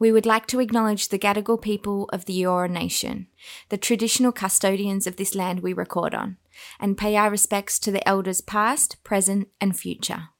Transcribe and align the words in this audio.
We 0.00 0.10
would 0.10 0.24
like 0.24 0.46
to 0.46 0.60
acknowledge 0.60 1.08
the 1.08 1.18
Gadigal 1.18 1.60
people 1.60 2.08
of 2.10 2.24
the 2.24 2.40
Eora 2.40 2.70
Nation, 2.70 3.26
the 3.68 3.76
traditional 3.76 4.32
custodians 4.32 5.06
of 5.06 5.16
this 5.16 5.34
land 5.34 5.60
we 5.60 5.74
record 5.74 6.14
on, 6.14 6.38
and 6.80 6.96
pay 6.96 7.16
our 7.16 7.30
respects 7.30 7.78
to 7.80 7.90
the 7.92 8.06
elders 8.08 8.40
past, 8.40 8.96
present, 9.04 9.48
and 9.60 9.78
future. 9.78 10.30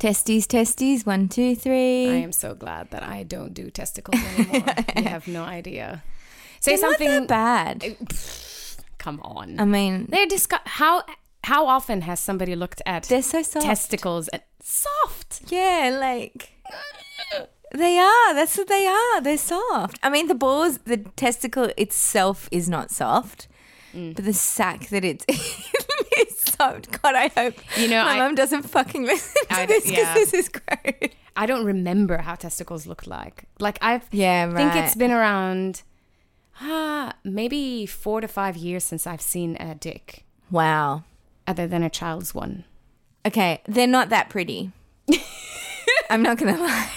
Testes, 0.00 0.48
testes, 0.48 1.06
one, 1.06 1.28
two, 1.28 1.54
three. 1.54 2.08
I 2.10 2.14
am 2.16 2.32
so 2.32 2.54
glad 2.54 2.90
that 2.90 3.04
I 3.04 3.22
don't 3.22 3.54
do 3.54 3.70
testicles 3.70 4.20
anymore. 4.20 4.74
you 4.96 5.04
have 5.04 5.28
no 5.28 5.44
idea. 5.44 6.02
Say 6.60 6.72
They're 6.72 6.78
something 6.78 7.08
not 7.08 7.28
that 7.28 7.78
bad. 7.78 7.96
Come 8.98 9.20
on. 9.20 9.60
I 9.60 9.64
mean, 9.64 10.06
They're 10.10 10.26
discuss- 10.26 10.60
how 10.66 11.04
how 11.44 11.68
often 11.68 12.00
has 12.00 12.18
somebody 12.18 12.56
looked 12.56 12.82
at 12.84 13.04
they're 13.04 13.22
so 13.22 13.40
soft. 13.42 13.64
testicles 13.64 14.26
and 14.28 14.42
soft? 14.60 15.42
Yeah, 15.46 15.96
like 16.00 16.50
they 17.74 17.98
are. 17.98 18.34
That's 18.34 18.56
what 18.56 18.68
they 18.68 18.86
are. 18.86 19.20
They're 19.20 19.38
soft. 19.38 19.98
I 20.02 20.08
mean, 20.10 20.28
the 20.28 20.34
balls, 20.34 20.78
the 20.78 20.98
testicle 20.98 21.70
itself 21.76 22.48
is 22.50 22.68
not 22.68 22.90
soft, 22.90 23.48
but 23.92 24.24
the 24.24 24.32
sack 24.32 24.88
that 24.88 25.04
it's 25.04 25.24
is 25.28 26.38
soft. 26.38 27.00
God, 27.02 27.14
I 27.14 27.28
hope 27.28 27.54
You 27.76 27.88
know, 27.88 28.04
my 28.04 28.12
I- 28.14 28.18
mum 28.18 28.34
doesn't 28.34 28.62
fucking 28.62 29.04
listen 29.04 29.42
to 29.48 29.54
I- 29.54 29.66
this 29.66 29.84
because 29.84 29.98
yeah. 29.98 30.14
this 30.14 30.34
is 30.34 30.48
great. 30.48 31.14
I 31.36 31.44
don't 31.46 31.64
remember 31.66 32.18
how 32.18 32.34
testicles 32.34 32.86
look 32.86 33.06
like. 33.06 33.44
Like 33.58 33.78
I've 33.82 34.04
Yeah, 34.10 34.52
think 34.54 34.74
it's 34.74 34.94
been 34.94 35.10
around 35.12 35.82
ah, 36.62 37.12
maybe 37.24 37.84
4 37.84 38.22
to 38.22 38.28
5 38.28 38.56
years 38.56 38.84
since 38.84 39.06
I've 39.06 39.20
seen 39.20 39.56
a 39.60 39.74
dick 39.74 40.24
Wow. 40.50 41.04
other 41.46 41.66
than 41.66 41.82
a 41.82 41.90
child's 41.90 42.34
one. 42.34 42.64
Okay, 43.26 43.60
they're 43.66 43.86
not 43.86 44.08
that 44.10 44.30
pretty. 44.30 44.70
I'm 46.10 46.22
not 46.22 46.38
gonna 46.38 46.56
lie. 46.58 46.90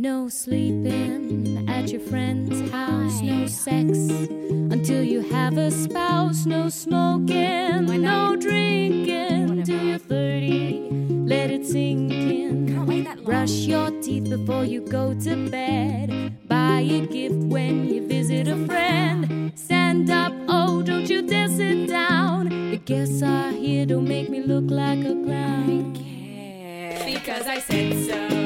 No 0.00 0.30
sleeping 0.30 1.68
at 1.68 1.90
your 1.90 2.00
friend's 2.00 2.70
house, 2.70 3.20
no 3.20 3.46
sex 3.46 3.98
until 4.72 5.04
you 5.04 5.20
have 5.20 5.58
a 5.58 5.70
spouse, 5.70 6.46
no 6.46 6.70
smoking, 6.70 7.84
no 8.00 8.34
drinking 8.34 9.62
till 9.62 9.84
you're 9.84 9.98
30. 9.98 10.88
Let 11.26 11.50
it 11.50 11.66
sink 11.66 12.12
in. 12.12 13.24
Brush 13.26 13.50
your 13.50 13.90
teeth 14.00 14.30
before 14.30 14.64
you 14.64 14.80
go 14.80 15.12
to 15.20 15.50
bed. 15.50 16.48
Buy 16.48 16.80
a 16.80 17.06
gift 17.06 17.36
when 17.52 17.86
you 17.86 18.06
visit 18.06 18.48
a 18.48 18.56
friend. 18.64 19.52
Stand 19.54 20.08
up, 20.08 20.32
oh, 20.48 20.80
don't 20.80 21.10
you 21.10 21.20
dare 21.20 21.48
sit 21.48 21.90
down. 21.90 22.48
The 22.70 22.78
guests 22.78 23.22
are 23.22 23.50
here, 23.50 23.84
don't 23.84 24.08
make 24.08 24.30
me 24.30 24.40
look 24.40 24.64
like 24.70 25.00
a 25.00 25.12
clown. 25.12 25.92
Because 27.04 27.46
I 27.46 27.58
said 27.58 28.06
so. 28.06 28.39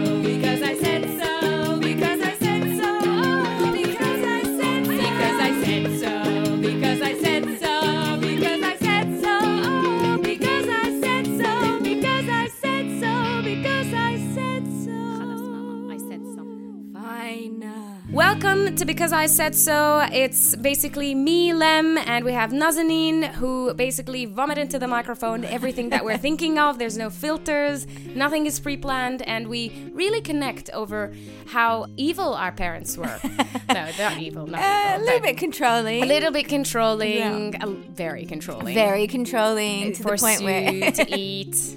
To 18.79 18.85
Because 18.85 19.13
I 19.13 19.27
Said 19.27 19.55
So. 19.55 20.05
It's 20.13 20.57
basically 20.57 21.15
me, 21.15 21.53
Lem, 21.53 21.97
and 21.97 22.25
we 22.25 22.33
have 22.33 22.51
Nazanin, 22.51 23.25
who 23.35 23.73
basically 23.75 24.25
vomit 24.25 24.59
into 24.59 24.81
the 24.81 24.89
microphone 24.89 25.45
everything 25.45 25.91
that 25.91 26.05
we're 26.05 26.19
thinking 26.19 26.59
of. 26.59 26.79
There's 26.81 26.99
no 26.99 27.09
filters, 27.09 27.87
nothing 28.17 28.47
is 28.47 28.59
pre 28.59 28.77
planned, 28.77 29.23
and 29.23 29.47
we 29.47 29.91
really 29.93 30.21
connect 30.21 30.71
over 30.71 31.15
how 31.47 31.87
evil 31.97 32.35
our 32.35 32.51
parents 32.51 32.97
were. 32.99 33.21
no, 33.25 33.93
they're 33.97 34.11
not 34.11 34.19
evil, 34.19 34.49
not 34.49 34.61
Uh, 34.61 34.99
a 34.99 35.01
little 35.05 35.21
bit 35.21 35.37
controlling. 35.37 36.03
a 36.03 36.07
little 36.07 36.33
bit 36.33 36.49
controlling, 36.49 37.55
a- 37.63 37.67
very 37.69 38.25
controlling. 38.27 38.75
very 38.75 39.07
controlling 39.07 39.93
to 39.93 40.03
the 40.03 40.17
point 40.19 40.43
where 40.43 40.91
to 40.91 41.07
eat, 41.17 41.77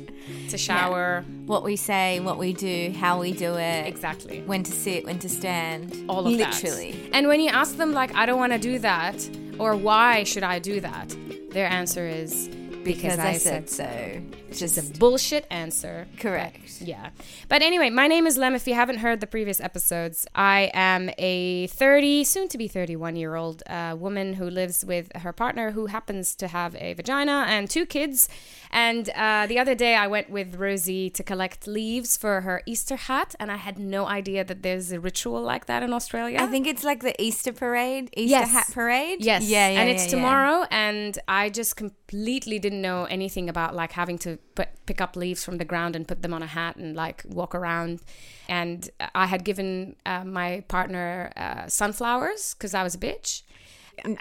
to 0.49 0.57
shower. 0.57 1.23
what 1.45 1.63
we 1.63 1.75
say, 1.75 2.19
what 2.19 2.37
we 2.37 2.53
do, 2.53 2.93
how 2.97 3.19
we 3.19 3.31
do 3.31 3.55
it, 3.55 3.87
Exactly. 3.87 4.41
when 4.45 4.63
to 4.63 4.71
sit, 4.71 5.05
when 5.05 5.19
to 5.19 5.29
stand, 5.29 6.05
all 6.09 6.19
of 6.19 6.25
literally. 6.25 6.37
that. 6.43 6.63
Literally. 6.63 7.09
And 7.13 7.27
when 7.27 7.39
you 7.39 7.49
ask 7.49 7.77
them 7.77 7.93
like, 7.93 8.13
I 8.15 8.25
don't 8.25 8.39
want 8.39 8.53
to 8.53 8.59
do 8.59 8.79
that, 8.79 9.29
or 9.59 9.75
why 9.75 10.23
should 10.23 10.43
I 10.43 10.59
do 10.59 10.79
that? 10.81 11.15
Their 11.51 11.67
answer 11.67 12.07
is 12.07 12.49
because, 12.83 13.19
I, 13.19 13.33
said, 13.33 13.69
so. 13.69 14.21
Which 14.57 14.63
is 14.63 14.77
a 14.79 14.97
bullshit 14.97 15.45
answer. 15.51 16.07
Correct. 16.17 16.81
Yeah. 16.81 17.11
But 17.47 17.61
anyway, 17.61 17.91
my 17.91 18.07
name 18.07 18.25
is 18.25 18.39
Lem. 18.39 18.55
If 18.55 18.65
you 18.67 18.73
haven't 18.73 18.97
heard 18.97 19.19
the 19.19 19.27
previous 19.27 19.61
episodes, 19.61 20.25
I 20.33 20.71
am 20.73 21.11
a 21.19 21.67
30, 21.67 22.23
soon 22.23 22.47
to 22.47 22.57
be 22.57 22.67
31 22.67 23.15
year 23.17 23.35
old 23.35 23.61
uh, 23.67 23.95
woman 23.95 24.33
who 24.33 24.49
lives 24.49 24.83
with 24.83 25.15
her 25.17 25.31
partner 25.31 25.71
who 25.71 25.85
happens 25.85 26.33
to 26.37 26.47
have 26.47 26.75
a 26.77 26.95
vagina 26.95 27.45
and 27.47 27.69
two 27.69 27.85
kids. 27.85 28.29
And 28.71 29.09
uh, 29.09 29.45
the 29.45 29.59
other 29.59 29.75
day 29.75 29.93
I 29.93 30.07
went 30.07 30.31
with 30.31 30.55
Rosie 30.55 31.11
to 31.11 31.21
collect 31.21 31.67
leaves 31.67 32.17
for 32.17 32.41
her 32.41 32.63
Easter 32.65 32.95
hat, 32.95 33.35
and 33.39 33.51
I 33.51 33.57
had 33.57 33.77
no 33.77 34.07
idea 34.07 34.43
that 34.43 34.63
there's 34.63 34.91
a 34.91 34.99
ritual 34.99 35.41
like 35.43 35.67
that 35.67 35.83
in 35.83 35.93
Australia. 35.93 36.39
I 36.41 36.47
think 36.47 36.65
it's 36.65 36.83
like 36.83 37.01
the 37.03 37.19
Easter 37.21 37.53
parade, 37.53 38.09
Easter 38.17 38.39
Yes. 38.39 38.51
hat 38.51 38.67
parade. 38.73 39.23
Yes. 39.23 39.43
Yeah, 39.43 39.69
yeah. 39.69 39.81
And 39.81 39.89
it's 39.89 40.05
yeah, 40.05 40.09
yeah. 40.09 40.15
tomorrow, 40.15 40.65
and 40.71 41.19
I 41.27 41.49
just 41.49 41.75
completely 41.75 42.57
didn't 42.57 42.81
know 42.81 43.05
anything 43.05 43.49
about 43.49 43.75
like 43.75 43.91
having 43.91 44.17
to 44.19 44.39
put 44.55 44.69
pick 44.85 45.01
up 45.01 45.15
leaves 45.15 45.43
from 45.43 45.57
the 45.57 45.65
ground 45.65 45.95
and 45.95 46.07
put 46.07 46.21
them 46.21 46.33
on 46.33 46.41
a 46.41 46.47
hat 46.47 46.75
and 46.75 46.95
like 46.95 47.23
walk 47.27 47.53
around. 47.53 48.01
And 48.47 48.89
I 49.13 49.25
had 49.27 49.43
given 49.43 49.95
uh, 50.05 50.23
my 50.23 50.63
partner 50.67 51.31
uh, 51.35 51.67
sunflowers 51.67 52.53
because 52.53 52.73
I 52.73 52.83
was 52.83 52.95
a 52.95 52.97
bitch. 52.97 53.43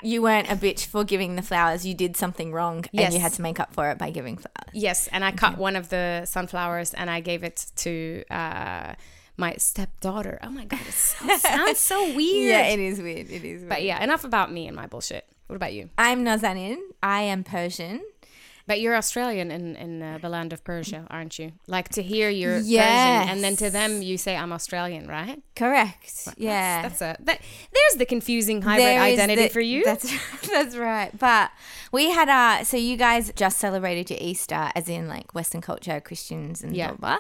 You 0.03 0.23
weren't 0.23 0.51
a 0.51 0.57
bitch 0.57 0.87
for 0.87 1.05
giving 1.05 1.37
the 1.37 1.43
flowers. 1.43 1.85
You 1.85 1.93
did 1.93 2.17
something 2.17 2.51
wrong, 2.51 2.87
and 2.95 3.13
you 3.13 3.21
had 3.21 3.35
to 3.35 3.43
make 3.43 3.61
up 3.61 3.75
for 3.75 3.91
it 3.91 3.99
by 3.99 4.09
giving 4.11 4.39
flowers. 4.39 4.73
Yes, 4.73 5.07
and 5.09 5.23
I 5.23 5.33
cut 5.33 5.59
one 5.59 5.77
of 5.77 5.91
the 5.91 6.25
sunflowers 6.25 6.95
and 6.95 7.11
I 7.11 7.21
gave 7.21 7.45
it 7.45 7.67
to 7.77 8.25
uh, 8.31 8.95
my 9.37 9.55
stepdaughter. 9.59 10.39
Oh 10.43 10.49
my 10.51 10.65
god, 10.65 10.81
it 10.81 10.95
sounds, 10.95 11.43
sounds 11.55 11.79
so 11.79 12.15
weird. 12.15 12.51
Yeah, 12.51 12.67
it 12.69 12.81
is 12.81 13.01
weird. 13.01 13.31
It 13.31 13.45
is 13.45 13.61
weird. 13.61 13.69
but 13.69 13.83
yeah, 13.83 14.03
enough 14.03 14.25
about 14.25 14.51
me 14.51 14.67
and 14.67 14.75
my 14.75 14.87
bullshit. 14.87 15.27
What 15.47 15.57
about 15.57 15.75
you? 15.75 15.91
I'm 15.99 16.25
Nazanin. 16.25 16.79
I 17.03 17.21
am 17.23 17.45
Persian. 17.45 18.01
But 18.67 18.81
you're 18.81 18.97
Australian 18.97 19.51
in, 19.51 19.77
in 19.77 20.03
uh, 20.03 20.19
the 20.21 20.29
land 20.29 20.53
of 20.53 20.65
Persia, 20.65 21.07
aren't 21.09 21.39
you? 21.39 21.53
Like 21.69 21.89
to 21.91 22.03
hear 22.03 22.29
you're 22.31 22.59
Yes. 22.59 23.23
Persian, 23.23 23.35
and 23.37 23.45
then 23.45 23.57
to 23.57 23.71
them 23.71 24.03
you 24.03 24.19
say 24.19 24.37
I'm 24.37 24.53
Australian, 24.53 25.07
right? 25.07 25.41
Correct. 25.55 26.29
yeah. 26.37 26.83
That's, 26.83 26.99
that's 26.99 27.21
a 27.21 27.23
that. 27.25 27.41
There's 27.73 27.99
the 27.99 28.07
confusing 28.07 28.63
hybrid 28.63 28.87
There 28.87 29.01
identity 29.01 29.43
the- 29.43 29.49
for 29.51 29.61
you. 29.61 29.85
That's 29.85 30.13
that's 30.51 30.77
right. 30.77 31.17
But 31.17 31.53
we 31.93 32.11
had 32.11 32.29
our 32.29 32.65
so 32.65 32.77
you 32.77 32.97
guys 32.97 33.33
just 33.37 33.59
celebrated 33.59 34.11
your 34.11 34.19
Easter, 34.21 34.71
as 34.75 34.89
in 34.89 35.07
like 35.09 35.35
Western 35.35 35.61
culture, 35.61 36.01
Christians 36.01 36.63
and 36.63 36.75
Yeah. 36.77 36.89
blah 36.93 36.97
blah. 36.97 37.19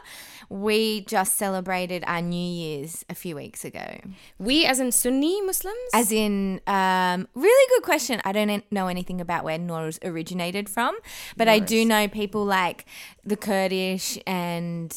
We 0.48 1.00
just 1.02 1.36
celebrated 1.38 2.04
our 2.06 2.22
New 2.22 2.36
Year's 2.36 3.04
a 3.08 3.14
few 3.14 3.34
weeks 3.36 3.64
ago. 3.64 3.98
we, 4.38 4.64
as 4.64 4.78
in 4.78 4.92
Sunni 4.92 5.40
Muslims, 5.42 5.76
As 5.92 6.12
in, 6.12 6.60
um, 6.68 7.26
really 7.34 7.68
good 7.74 7.82
question. 7.84 8.20
I 8.24 8.30
don't 8.32 8.62
know 8.70 8.86
anything 8.86 9.20
about 9.20 9.42
where 9.42 9.58
Nowruz 9.58 9.98
originated 10.04 10.68
from, 10.68 10.96
but 11.36 11.48
I 11.48 11.58
do 11.58 11.84
know 11.84 12.08
people 12.08 12.44
like 12.44 12.84
the 13.24 13.36
Kurdish 13.36 14.18
and 14.26 14.96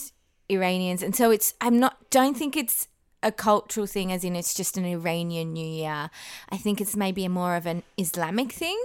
Iranians, 0.50 1.04
and 1.04 1.16
so 1.16 1.32
it's. 1.32 1.54
I'm 1.62 1.80
not. 1.80 2.10
Don't 2.10 2.36
think 2.38 2.56
it's 2.58 2.88
a 3.22 3.32
cultural 3.32 3.86
thing, 3.86 4.12
as 4.12 4.24
in 4.24 4.36
it's 4.36 4.54
just 4.54 4.78
an 4.78 4.86
Iranian 4.86 5.54
New 5.54 5.66
Year. 5.68 6.10
I 6.50 6.58
think 6.58 6.80
it's 6.82 6.96
maybe 6.96 7.26
a 7.26 7.30
more 7.30 7.56
of 7.56 7.66
an 7.66 7.84
Islamic 7.98 8.52
thing 8.54 8.80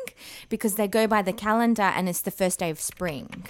because 0.48 0.74
they 0.74 0.88
go 0.88 1.06
by 1.06 1.22
the 1.22 1.32
calendar, 1.32 1.82
and 1.82 2.08
it's 2.08 2.20
the 2.22 2.30
first 2.32 2.58
day 2.58 2.70
of 2.70 2.80
spring. 2.80 3.44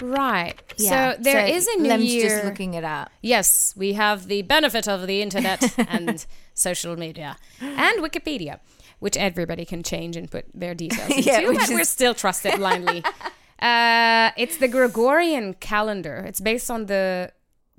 right? 0.00 0.54
Yeah. 0.78 1.12
So 1.14 1.22
there 1.22 1.46
is 1.46 1.68
a 1.68 1.76
New 1.78 1.88
Lem's 1.88 2.04
Year. 2.14 2.28
just 2.28 2.44
looking 2.44 2.74
it 2.74 2.82
up. 2.84 3.10
Yes, 3.20 3.74
we 3.76 3.92
have 3.92 4.26
the 4.26 4.42
benefit 4.42 4.88
of 4.88 5.06
the 5.06 5.22
internet 5.22 5.78
and 5.88 6.24
social 6.54 6.96
media 6.96 7.36
and 7.60 8.02
Wikipedia, 8.02 8.58
which 8.98 9.16
everybody 9.16 9.64
can 9.64 9.82
change 9.82 10.16
and 10.16 10.30
put 10.30 10.46
their 10.54 10.74
details 10.74 11.10
into, 11.16 11.22
Yeah, 11.22 11.42
but 11.46 11.68
we're 11.68 11.84
still 11.84 12.14
trusted 12.14 12.56
blindly. 12.56 13.04
uh, 13.62 14.30
it's 14.36 14.56
the 14.58 14.68
Gregorian 14.68 15.54
calendar. 15.54 16.16
It's 16.28 16.40
based 16.40 16.70
on 16.70 16.86
the 16.86 17.32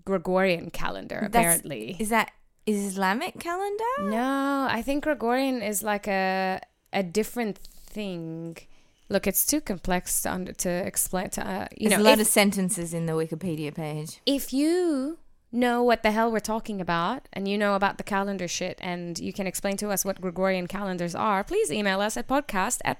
Gregorian 0.05 0.69
calendar, 0.71 1.19
That's- 1.31 1.31
apparently. 1.59 1.95
is 1.99 2.09
that 2.09 2.31
Islamic 2.65 3.39
calendar? 3.39 3.93
no, 3.99 4.67
I 4.69 4.81
think 4.81 5.03
Gregorian 5.03 5.61
is 5.61 5.83
like 5.83 6.07
a 6.07 6.59
a 6.93 7.03
different 7.03 7.57
thing. 7.95 8.57
Look, 9.09 9.27
it's 9.27 9.45
too 9.45 9.61
complex 9.61 10.21
to, 10.23 10.31
under, 10.31 10.53
to 10.65 10.69
explain. 10.69 11.29
To 11.31 11.41
uh, 11.47 11.67
you 11.77 11.89
There's 11.89 11.99
know, 11.99 12.03
a 12.03 12.09
lot 12.09 12.19
if- 12.19 12.27
of 12.27 12.27
sentences 12.27 12.93
in 12.93 13.05
the 13.05 13.13
Wikipedia 13.13 13.73
page. 13.73 14.19
if 14.25 14.53
you 14.53 15.17
know 15.51 15.83
what 15.83 16.01
the 16.01 16.09
hell 16.11 16.31
we're 16.31 16.39
talking 16.55 16.81
about 16.81 17.27
and 17.33 17.47
you 17.47 17.57
know 17.59 17.75
about 17.75 17.97
the 17.99 18.03
calendar 18.03 18.47
shit 18.47 18.75
and 18.81 19.19
you 19.19 19.31
can 19.31 19.45
explain 19.45 19.77
to 19.77 19.89
us 19.91 20.03
what 20.03 20.19
Gregorian 20.19 20.65
calendars 20.67 21.13
are, 21.13 21.43
please 21.43 21.69
email 21.71 21.99
us 22.01 22.17
at 22.17 22.27
podcast 22.27 22.79
at 22.83 22.99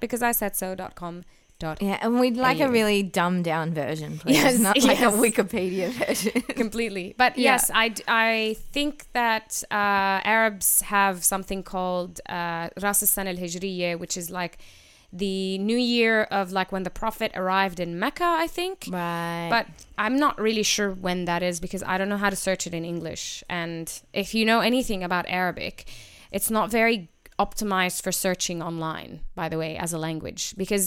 dot 1.66 1.78
Yeah, 1.82 1.98
and 2.04 2.20
we'd 2.22 2.38
like 2.48 2.60
a 2.68 2.70
really 2.80 3.02
dumbed 3.20 3.46
down 3.52 3.68
version, 3.84 4.12
please. 4.22 4.36
Yes, 4.38 4.60
not 4.68 4.78
like 4.92 5.02
a. 5.10 5.12
Wikipedia 5.26 5.88
version. 6.02 6.42
completely. 6.64 7.06
But 7.24 7.32
Yeah. 7.38 7.52
yes, 7.52 7.62
I 7.74 8.56
think 8.76 8.94
that 9.14 9.48
uh, 9.72 10.36
Arabs 10.36 10.70
have 10.96 11.16
something 11.34 11.62
called 11.74 12.14
uh, 12.38 12.70
Ras 12.84 13.00
al 13.18 13.28
al 13.28 13.38
Hijriye, 13.44 13.92
which 14.04 14.16
is 14.22 14.28
like 14.42 14.54
the 15.26 15.58
new 15.60 15.78
year 15.78 16.24
of 16.40 16.52
like 16.52 16.70
when 16.72 16.84
the 16.84 16.90
Prophet 16.90 17.32
arrived 17.42 17.80
in 17.86 17.90
Mecca, 18.04 18.30
I 18.46 18.48
think. 18.58 18.78
right. 18.92 19.48
But 19.56 19.66
I'm 20.04 20.18
not 20.26 20.36
really 20.48 20.64
sure 20.76 20.90
when 21.08 21.20
that 21.26 21.42
is 21.50 21.60
because 21.60 21.84
I 21.92 21.98
don't 21.98 22.10
know 22.14 22.22
how 22.26 22.32
to 22.36 22.36
search 22.48 22.64
it 22.68 22.74
in 22.74 22.84
English. 22.84 23.44
And 23.62 23.86
if 24.12 24.28
you 24.36 24.44
know 24.50 24.60
anything 24.72 25.04
about 25.04 25.26
Arabic, 25.42 25.76
it's 26.32 26.50
not 26.58 26.72
very 26.72 26.98
optimized 27.38 28.02
for 28.06 28.12
searching 28.12 28.62
online, 28.70 29.12
by 29.36 29.48
the 29.50 29.58
way, 29.64 29.72
as 29.78 29.94
a 29.94 30.00
language. 30.08 30.56
Because 30.58 30.86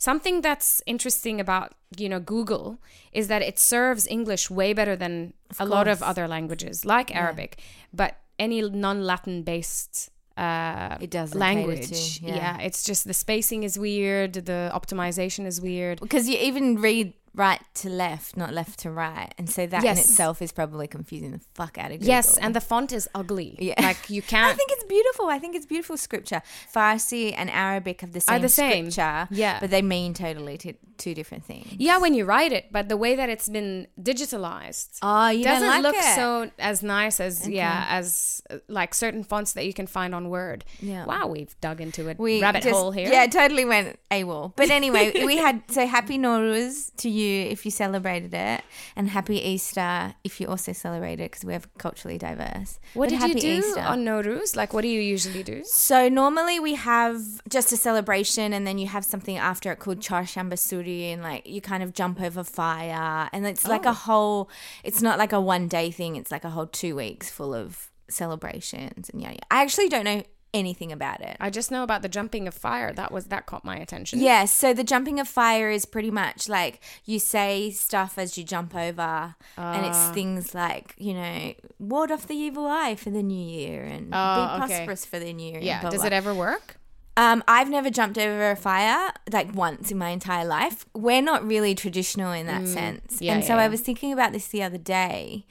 something 0.00 0.40
that's 0.40 0.82
interesting 0.86 1.40
about, 1.40 1.74
you 1.96 2.08
know, 2.08 2.18
Google 2.18 2.78
is 3.12 3.28
that 3.28 3.42
it 3.42 3.58
serves 3.58 4.06
English 4.08 4.50
way 4.50 4.72
better 4.72 4.96
than 4.96 5.34
a 5.60 5.66
lot 5.66 5.86
of 5.86 6.02
other 6.02 6.26
languages, 6.26 6.84
like 6.84 7.14
Arabic. 7.14 7.60
But 7.92 8.16
any 8.38 8.62
non 8.62 9.04
Latin 9.04 9.42
based 9.42 10.10
uh, 10.36 10.96
It 11.00 11.10
cater 11.10 11.38
language. 11.38 12.18
to, 12.18 12.26
yeah. 12.26 12.34
yeah. 12.34 12.60
it's 12.60 12.82
just 12.82 13.06
the 13.06 13.12
spacing 13.12 13.62
is 13.62 13.78
weird, 13.78 14.32
the 14.32 14.70
optimization 14.72 15.44
is 15.46 15.60
weird. 15.60 16.00
because 16.00 16.28
you 16.28 16.38
even 16.38 16.80
read 16.80 17.12
right 17.34 17.60
to 17.74 17.88
left, 17.88 18.36
not 18.36 18.52
left 18.52 18.80
to 18.80 18.90
right, 18.90 19.32
and 19.38 19.48
so 19.48 19.66
that 19.66 19.84
in 19.84 19.90
itself 19.98 20.42
is 20.42 20.50
probably 20.52 20.88
confusing 20.88 21.30
the 21.32 21.40
fuck 21.54 21.78
out 21.78 21.86
of 21.92 21.98
Google. 21.98 22.08
Yes, 22.08 22.36
and 22.38 22.54
the 22.54 22.60
font 22.60 22.92
is 22.92 23.08
ugly. 23.14 23.56
Yeah. 23.60 23.80
Like 23.80 24.10
you 24.10 24.20
can't. 24.32 24.52
I 24.52 24.54
think 24.54 24.70
it's 24.72 24.84
beautiful. 24.84 25.26
I 25.26 25.38
think 25.38 25.54
it's 25.54 25.66
beautiful 25.66 25.96
scripture. 25.96 26.42
Farsi 26.74 27.32
and 27.36 27.48
Arabic 27.50 28.00
have 28.00 28.12
the 28.12 28.20
same, 28.20 28.36
Are 28.36 28.38
the 28.40 28.48
same. 28.48 28.90
scripture, 28.90 29.28
Yeah. 29.30 29.60
but 29.60 29.70
they 29.70 29.82
mean 29.82 30.12
totally 30.14 30.58
two, 30.58 30.74
two 30.98 31.14
different 31.14 31.44
things. 31.44 31.68
yeah, 31.78 31.98
when 31.98 32.14
you 32.14 32.24
write 32.24 32.52
it, 32.52 32.66
but 32.72 32.88
the 32.88 32.96
way 32.96 33.14
that 33.14 33.28
it's 33.28 33.48
been 33.48 33.86
digitalized 34.00 34.98
Oh, 35.02 35.28
you 35.28 35.44
doesn't 35.44 35.66
like 35.68 35.82
look 35.82 35.94
it? 35.96 36.14
so 36.16 36.50
as 36.58 36.82
nice 36.82 37.20
as 37.20 37.48
yeah 37.48 37.86
as 37.88 38.42
uh, 38.50 38.58
like 38.68 38.92
certain 38.94 39.22
fonts 39.24 39.52
that 39.54 39.64
you 39.66 39.72
can 39.72 39.86
find 39.86 40.14
on 40.14 40.28
Word. 40.30 40.64
Yeah. 40.80 41.04
Wow, 41.06 41.28
we've 41.28 41.54
dug 41.60 41.80
into 41.80 42.08
a 42.10 42.14
we 42.18 42.40
rabbit 42.42 42.62
just- 42.64 42.74
hole 42.74 42.90
here. 42.90 43.08
Yeah, 43.10 43.26
totally 43.26 43.64
went 43.64 43.98
AWOL. 44.10 44.52
But 44.56 44.70
anyway, 44.70 45.24
we 45.24 45.36
had 45.36 45.62
so 45.68 45.86
happy 45.86 46.18
Nowruz 46.18 46.90
to 46.96 47.08
you 47.08 47.19
if 47.28 47.64
you 47.64 47.70
celebrated 47.70 48.32
it, 48.34 48.62
and 48.96 49.08
happy 49.10 49.36
Easter 49.36 50.14
if 50.24 50.40
you 50.40 50.46
also 50.48 50.72
celebrate 50.72 51.20
it 51.20 51.30
because 51.30 51.44
we're 51.44 51.60
culturally 51.78 52.18
diverse. 52.18 52.78
What 52.94 53.10
But 53.10 53.18
did 53.20 53.28
you 53.34 53.40
do 53.40 53.66
Easter. 53.68 53.80
on 53.80 54.04
Nowruz? 54.04 54.56
Like, 54.56 54.72
what 54.72 54.82
do 54.82 54.88
you 54.88 55.00
usually 55.00 55.42
do? 55.42 55.62
So 55.64 56.08
normally 56.08 56.58
we 56.60 56.74
have 56.74 57.20
just 57.48 57.72
a 57.72 57.76
celebration, 57.76 58.52
and 58.52 58.66
then 58.66 58.78
you 58.78 58.86
have 58.88 59.04
something 59.04 59.36
after 59.36 59.70
it 59.72 59.78
called 59.78 60.00
Charshamba 60.00 60.54
Suri, 60.54 61.12
and 61.12 61.22
like 61.22 61.46
you 61.46 61.60
kind 61.60 61.82
of 61.82 61.92
jump 61.94 62.20
over 62.20 62.42
fire, 62.44 63.28
and 63.32 63.46
it's 63.46 63.66
like 63.66 63.86
Oh. 63.86 63.90
a 63.90 63.94
whole. 63.94 64.50
It's 64.84 65.02
not 65.02 65.18
like 65.18 65.32
a 65.32 65.40
one 65.40 65.68
day 65.68 65.90
thing; 65.90 66.16
it's 66.16 66.30
like 66.30 66.44
a 66.44 66.50
whole 66.50 66.66
two 66.66 66.96
weeks 66.96 67.30
full 67.30 67.54
of 67.54 67.90
celebrations, 68.08 69.08
and 69.10 69.20
yeah, 69.22 69.30
yeah. 69.32 69.38
I 69.50 69.62
actually 69.62 69.88
don't 69.88 70.04
know 70.04 70.22
anything 70.52 70.90
about 70.92 71.20
it. 71.20 71.36
I 71.40 71.50
just 71.50 71.70
know 71.70 71.82
about 71.82 72.02
the 72.02 72.08
jumping 72.08 72.48
of 72.48 72.54
fire. 72.54 72.92
That 72.92 73.12
was 73.12 73.26
that 73.26 73.46
caught 73.46 73.64
my 73.64 73.76
attention. 73.76 74.20
Yes, 74.20 74.52
so 74.52 74.72
the 74.74 74.82
jumping 74.84 75.20
of 75.20 75.28
fire 75.28 75.70
is 75.70 75.84
pretty 75.84 76.10
much 76.10 76.48
like 76.48 76.80
you 77.04 77.18
say 77.18 77.70
stuff 77.70 78.18
as 78.18 78.36
you 78.36 78.44
jump 78.44 78.74
over, 78.74 79.34
and 79.56 79.86
it's 79.86 79.96
Ah. 79.96 80.12
things 80.12 80.54
like 80.54 80.94
you 80.98 81.14
know, 81.14 81.54
ward 81.78 82.10
off 82.10 82.26
the 82.26 82.34
evil 82.34 82.66
eye 82.66 82.94
for 82.96 83.10
the 83.10 83.22
new 83.22 83.44
year, 83.44 83.84
and 83.84 84.10
Oh, 84.12 84.58
be 84.58 84.64
okay. 84.64 84.74
prosperous 84.86 85.04
for 85.04 85.18
the 85.18 85.32
new 85.32 85.52
year. 85.52 85.60
Yeah. 85.62 85.80
blah, 85.82 85.90
Does 85.90 86.00
blah. 86.00 86.06
it 86.08 86.12
ever 86.12 86.34
work? 86.34 86.76
Um, 87.16 87.42
I've 87.46 87.68
never 87.68 87.90
jumped 87.90 88.16
over 88.18 88.50
a 88.50 88.56
fire 88.56 89.10
like 89.30 89.54
once 89.54 89.90
in 89.90 89.98
my 89.98 90.08
entire 90.10 90.44
life. 90.46 90.86
We're 90.94 91.20
not 91.20 91.46
really 91.46 91.74
traditional 91.74 92.32
in 92.32 92.46
that 92.46 92.66
sense. 92.66 93.16
Mm. 93.16 93.20
Yeah, 93.20 93.34
and 93.34 93.44
so 93.44 93.54
yeah, 93.56 93.62
I 93.64 93.68
was 93.68 93.80
thinking 93.82 94.12
about 94.12 94.32
this 94.32 94.46
the 94.48 94.62
other 94.62 94.78
day. 94.78 95.44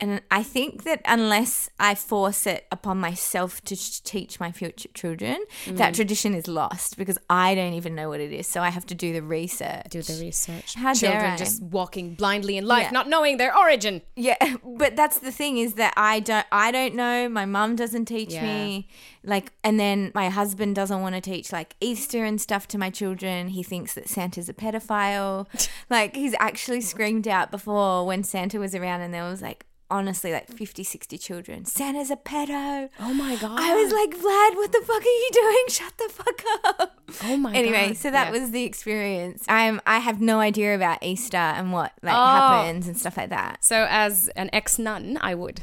And 0.00 0.20
I 0.30 0.44
think 0.44 0.84
that 0.84 1.00
unless 1.04 1.70
I 1.80 1.96
force 1.96 2.46
it 2.46 2.66
upon 2.70 2.98
myself 2.98 3.60
to 3.62 3.74
sh- 3.74 3.98
teach 4.00 4.38
my 4.38 4.52
future 4.52 4.88
children, 4.94 5.44
Mm. 5.66 5.76
that 5.78 5.94
tradition 5.94 6.34
is 6.34 6.46
lost 6.46 6.96
because 6.96 7.18
I 7.28 7.56
don't 7.56 7.72
even 7.72 7.96
know 7.96 8.08
what 8.08 8.20
it 8.20 8.32
is. 8.32 8.46
So 8.46 8.62
I 8.62 8.70
have 8.70 8.86
to 8.86 8.94
do 8.94 9.12
the 9.12 9.22
research. 9.22 9.86
Do 9.90 10.00
the 10.02 10.20
research. 10.20 10.74
How 10.74 10.94
Children 10.94 11.36
just 11.36 11.60
walking 11.62 12.14
blindly 12.14 12.56
in 12.56 12.64
life, 12.66 12.84
Yeah. 12.84 12.90
not 12.92 13.08
knowing 13.08 13.38
their 13.38 13.56
origin. 13.56 14.02
Yeah, 14.14 14.36
but 14.64 14.94
that's 14.94 15.18
the 15.18 15.32
thing 15.32 15.58
is 15.58 15.74
that 15.74 15.94
I 15.96 16.20
don't 16.20 16.46
I 16.52 16.70
don't 16.70 16.94
know. 16.94 17.28
My 17.28 17.44
mum 17.44 17.74
doesn't 17.74 18.04
teach 18.06 18.32
Yeah. 18.32 18.44
me. 18.46 18.88
Like 19.24 19.52
and 19.64 19.80
then 19.80 20.12
my 20.14 20.28
husband 20.28 20.76
doesn't 20.76 21.00
want 21.00 21.16
to 21.16 21.20
teach 21.20 21.50
like 21.52 21.74
Easter 21.80 22.24
and 22.24 22.40
stuff 22.40 22.68
to 22.68 22.78
my 22.78 22.90
children. 22.90 23.48
He 23.48 23.62
thinks 23.64 23.94
that 23.94 24.08
Santa's 24.08 24.48
a 24.48 24.54
pedophile. 24.54 25.46
like 25.90 26.14
he's 26.14 26.34
actually 26.38 26.82
screamed 26.82 27.26
out 27.26 27.50
before 27.50 28.06
when 28.06 28.22
Santa 28.22 28.58
was 28.60 28.74
around 28.76 29.00
and 29.00 29.12
there 29.12 29.24
was 29.24 29.42
like 29.42 29.64
honestly 29.90 30.32
like 30.32 30.48
50 30.48 30.84
60 30.84 31.16
children. 31.18 31.64
Santa's 31.64 32.10
a 32.10 32.16
pedo. 32.16 32.88
Oh 33.00 33.14
my 33.14 33.36
god. 33.36 33.58
I 33.60 33.74
was 33.74 33.92
like, 33.92 34.10
Vlad, 34.10 34.56
what 34.56 34.72
the 34.72 34.80
fuck 34.84 35.00
are 35.02 35.04
you 35.04 35.30
doing? 35.32 35.64
Shut 35.68 35.92
the 35.98 36.08
fuck 36.12 36.42
up. 36.80 36.98
Oh 37.24 37.36
my 37.36 37.52
god. 37.52 37.58
anyway, 37.58 37.86
God. 37.88 37.96
so 37.96 38.10
that 38.10 38.32
Yeah. 38.32 38.40
was 38.40 38.50
the 38.50 38.64
experience. 38.64 39.44
I'm 39.48 39.80
I 39.86 39.98
have 39.98 40.20
no 40.20 40.40
idea 40.40 40.74
about 40.74 40.98
Easter 41.02 41.36
and 41.38 41.72
what 41.72 41.92
like 42.02 42.14
Oh. 42.14 42.26
happens 42.26 42.86
and 42.86 42.96
stuff 42.98 43.16
like 43.16 43.30
that. 43.30 43.64
So 43.64 43.86
as 43.88 44.28
an 44.36 44.50
ex 44.52 44.78
nun, 44.78 45.18
I 45.20 45.34
would. 45.34 45.62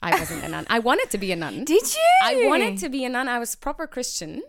I 0.00 0.12
wasn't 0.18 0.44
a 0.44 0.48
nun. 0.48 0.64
I 0.70 0.78
wanted 0.78 1.10
to 1.10 1.18
be 1.18 1.32
a 1.32 1.36
nun. 1.36 1.64
Did 1.72 1.82
you? 1.94 2.08
I 2.22 2.46
wanted 2.46 2.78
to 2.78 2.88
be 2.88 3.04
a 3.04 3.08
nun. 3.08 3.28
I 3.28 3.38
was 3.38 3.54
a 3.54 3.58
proper 3.58 3.86
Christian. 3.86 4.42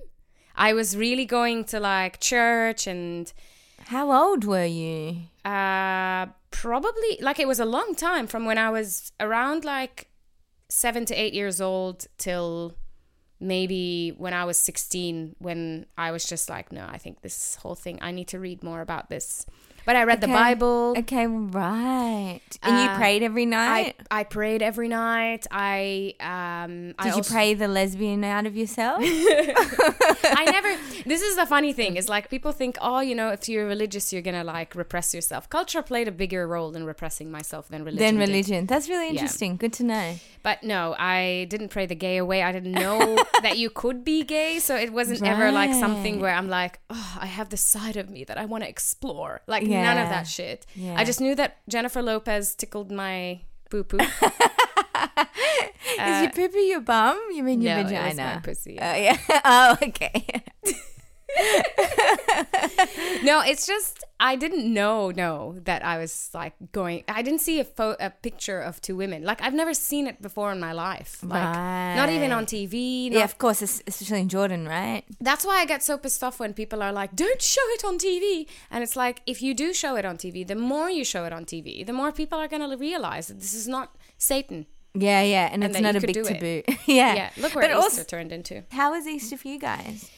I 0.56 0.74
was 0.74 0.96
really 0.96 1.26
going 1.26 1.64
to 1.66 1.80
like 1.80 2.20
church 2.20 2.86
and 2.88 3.32
How 3.88 4.12
old 4.12 4.46
were 4.46 4.66
you? 4.66 5.24
uh 5.44 6.28
probably 6.52 7.18
like 7.22 7.40
it 7.40 7.48
was 7.48 7.60
a 7.60 7.66
long 7.66 7.96
time 7.96 8.28
from 8.28 8.46
when 8.46 8.58
I 8.58 8.70
was 8.70 9.12
around 9.20 9.64
like 9.64 10.10
7 10.70 11.06
to 11.06 11.16
8 11.16 11.34
years 11.34 11.62
old 11.62 12.08
till 12.18 12.76
maybe 13.40 14.10
when 14.18 14.34
I 14.34 14.46
was 14.46 14.58
16 14.60 15.36
when 15.40 15.86
I 15.98 16.12
was 16.12 16.26
just 16.26 16.50
like 16.50 16.72
no, 16.72 16.88
I 16.90 16.98
think 16.98 17.22
this 17.22 17.56
whole 17.56 17.76
thing 17.76 18.00
I 18.02 18.12
need 18.12 18.28
to 18.30 18.40
read 18.40 18.64
more 18.64 18.82
about 18.82 19.10
this. 19.10 19.46
But 19.86 19.96
I 19.96 20.04
read 20.04 20.22
the 20.22 20.28
Okay. 20.28 20.34
Bible. 20.34 20.94
Okay, 20.98 21.28
right. 21.28 22.42
And 22.64 22.78
you 22.82 22.90
Uh, 22.90 22.98
prayed 22.98 23.24
every 23.24 23.46
night? 23.46 23.96
I 24.12 24.20
I 24.20 24.24
prayed 24.24 24.62
every 24.62 24.88
night. 24.88 25.48
I 25.52 26.14
um 26.20 26.94
I 27.00 27.04
Did 27.10 27.16
you 27.18 27.24
pray 27.24 27.54
the 27.54 27.68
lesbian 27.68 28.24
out 28.24 28.46
of 28.46 28.56
yourself? 28.56 29.02
I 29.04 30.46
never. 30.52 30.70
This 31.06 31.22
is 31.22 31.36
the 31.38 31.46
funny 31.46 31.74
thing. 31.74 31.96
Is 31.98 32.08
like 32.10 32.30
people 32.30 32.52
think, 32.52 32.78
oh, 32.82 33.00
you 33.00 33.16
know, 33.16 33.30
if 33.30 33.48
you're 33.50 33.66
religious, 33.66 34.12
you're 34.14 34.22
gonna 34.22 34.44
like 34.44 34.76
repress 34.76 35.14
yourself. 35.14 35.50
Culture 35.50 35.82
played 35.82 36.08
a 36.08 36.12
bigger 36.12 36.48
role 36.48 36.76
in 36.76 36.84
repressing 36.86 37.32
myself 37.32 37.68
than 37.70 37.84
religion. 37.84 38.16
did. 38.18 38.28
religion. 38.28 38.66
That's 38.66 38.90
really 38.90 39.10
interesting. 39.10 39.56
Good 39.58 39.74
to 39.74 39.84
know. 39.84 40.16
But 40.44 40.64
no, 40.64 40.96
I 41.00 41.48
didn't 41.50 41.70
pray 41.70 41.86
the 41.86 41.96
gay 41.96 42.18
away. 42.18 42.44
I 42.44 42.52
didn't 42.52 42.74
know 42.74 43.18
that 43.42 43.58
you 43.58 43.70
could 43.70 44.04
be 44.04 44.24
gay, 44.24 44.60
so 44.60 44.76
it 44.76 44.92
wasn't 44.94 45.24
ever 45.24 45.52
like 45.52 45.74
something 45.74 46.20
where 46.20 46.34
I'm 46.34 46.48
like, 46.50 46.80
oh, 46.90 47.18
I 47.20 47.26
have 47.26 47.50
this 47.50 47.62
side 47.62 47.98
of 47.98 48.10
me 48.10 48.24
that 48.26 48.38
I 48.38 48.46
want 48.46 48.64
to 48.64 48.70
explore. 48.70 49.42
Like 49.48 49.64
none 49.70 49.98
of 49.98 50.10
that 50.10 50.28
shit. 50.28 50.66
Yeah. 50.76 50.96
I 50.98 51.04
just 51.04 51.22
knew 51.22 51.36
that 51.36 51.58
Jennifer 51.68 52.02
Lopez 52.02 52.56
tickled 52.56 52.92
my 52.92 53.42
poo 53.70 53.84
poo. 53.84 53.98
Is 56.00 56.22
your 56.22 56.50
poo 56.50 56.58
your 56.60 56.82
bum? 56.82 57.20
You 57.34 57.44
mean 57.44 57.62
your 57.62 57.74
Uh, 57.74 57.78
no, 57.78 57.84
vagina? 57.84 58.06
was 58.08 58.18
my 58.18 58.38
pussy. 58.42 58.78
Oh, 58.82 58.94
yeah. 58.96 59.18
oh, 59.46 59.78
okay. 59.82 60.26
no, 63.24 63.42
it's 63.42 63.66
just 63.68 64.04
I 64.20 64.36
didn't 64.36 64.72
know 64.74 65.12
no 65.12 65.56
that 65.64 65.84
I 65.84 65.98
was 65.98 66.30
like 66.34 66.54
going. 66.72 67.04
I 67.08 67.22
didn't 67.22 67.40
see 67.40 67.60
a 67.60 67.64
pho- 67.64 67.96
a 68.00 68.10
picture 68.10 68.60
of 68.60 68.82
two 68.82 68.96
women. 68.96 69.24
Like 69.24 69.42
I've 69.42 69.54
never 69.54 69.74
seen 69.74 70.08
it 70.08 70.22
before 70.22 70.52
in 70.52 70.60
my 70.60 70.72
life. 70.74 71.20
Like 71.24 71.44
not 71.96 72.10
even 72.10 72.32
on 72.32 72.40
Right. 72.40 72.48
TV. 72.48 73.12
yeah, 73.12 73.24
of 73.24 73.38
course, 73.38 73.62
especially 73.62 74.22
in 74.22 74.30
Jordan, 74.30 74.68
right? 74.68 75.04
That's 75.20 75.46
why 75.46 75.58
I 75.60 75.66
get 75.66 75.84
so 75.84 75.98
pissed 75.98 76.24
off 76.24 76.40
when 76.40 76.54
people 76.54 76.82
are 76.82 76.92
like, 76.92 77.16
"Don't 77.16 77.42
show 77.42 77.62
it 77.76 77.84
on 77.86 77.98
TV." 77.98 78.48
And 78.72 78.84
it's 78.84 78.96
like, 78.96 79.22
if 79.26 79.42
you 79.42 79.54
do 79.54 79.74
show 79.74 79.96
it 79.96 80.06
on 80.06 80.18
TV, 80.18 80.46
the 80.48 80.56
more 80.56 80.90
you 80.90 81.04
show 81.04 81.26
it 81.26 81.34
on 81.34 81.46
TV, 81.46 81.86
the 81.86 81.94
more 81.94 82.12
people 82.12 82.40
are 82.40 82.48
gonna 82.48 82.76
realize 82.78 83.28
that 83.28 83.40
this 83.40 83.54
is 83.54 83.68
not 83.68 83.96
Satan. 84.18 84.66
Yeah, 84.96 85.22
yeah, 85.22 85.50
and, 85.52 85.64
And 85.64 85.72
it's 85.72 85.82
not 85.82 85.96
a 85.96 86.02
big 86.02 86.24
taboo. 86.24 86.64
yeah. 86.88 87.14
Yeah, 87.16 87.30
look 87.38 87.54
where 87.54 87.64
but 87.66 87.70
Easter 87.72 87.82
also, 87.84 88.04
turned 88.04 88.32
into. 88.32 88.64
how 88.72 88.92
was 88.92 89.06
Easter 89.08 89.38
for 89.38 89.48
you 89.48 89.60
guys? 89.60 90.10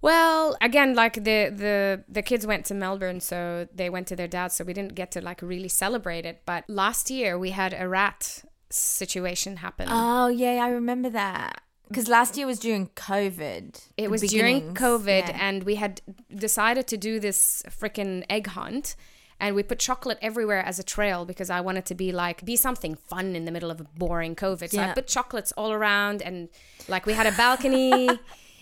Well, 0.00 0.56
again, 0.60 0.94
like 0.94 1.14
the 1.14 1.50
the 1.64 2.04
the 2.08 2.22
kids 2.22 2.46
went 2.46 2.64
to 2.66 2.74
Melbourne, 2.74 3.20
so 3.20 3.66
they 3.74 3.90
went 3.90 4.06
to 4.08 4.16
their 4.16 4.28
dad, 4.28 4.52
so 4.52 4.64
we 4.64 4.72
didn't 4.72 4.94
get 4.94 5.10
to 5.12 5.20
like 5.20 5.42
really 5.42 5.68
celebrate 5.68 6.24
it. 6.24 6.42
But 6.46 6.64
last 6.68 7.10
year 7.10 7.38
we 7.38 7.50
had 7.50 7.74
a 7.78 7.88
rat 7.88 8.44
situation 8.70 9.56
happen. 9.56 9.88
Oh, 9.90 10.28
yeah, 10.28 10.62
I 10.64 10.68
remember 10.68 11.10
that. 11.10 11.62
Because 11.88 12.06
last 12.06 12.36
year 12.36 12.46
was 12.46 12.58
during 12.58 12.88
COVID. 12.88 13.80
it 13.96 14.10
was 14.10 14.20
during. 14.22 14.74
COVID, 14.74 15.28
Yeah. 15.28 15.38
and 15.40 15.64
we 15.64 15.76
had 15.76 16.02
decided 16.34 16.86
to 16.88 16.96
do 16.98 17.18
this 17.18 17.62
freaking 17.68 18.24
egg 18.28 18.48
hunt. 18.48 18.94
And 19.40 19.54
we 19.54 19.62
put 19.62 19.78
chocolate 19.78 20.18
everywhere 20.20 20.58
as 20.64 20.80
a 20.80 20.82
trail 20.82 21.24
because 21.24 21.48
I 21.48 21.60
wanted 21.60 21.86
to 21.86 21.94
be 21.94 22.10
like 22.10 22.44
be 22.44 22.56
something 22.56 22.96
fun 22.96 23.36
in 23.36 23.44
the 23.44 23.52
middle 23.52 23.70
of 23.70 23.80
a 23.80 23.84
boring 23.84 24.34
COVID. 24.34 24.68
So 24.70 24.82
I 24.82 24.92
put 24.92 25.06
chocolates 25.06 25.52
all 25.52 25.70
around, 25.72 26.22
and 26.22 26.48
like 26.88 27.06
we 27.06 27.12
had 27.14 27.26
a 27.26 27.32
balcony. 27.32 28.08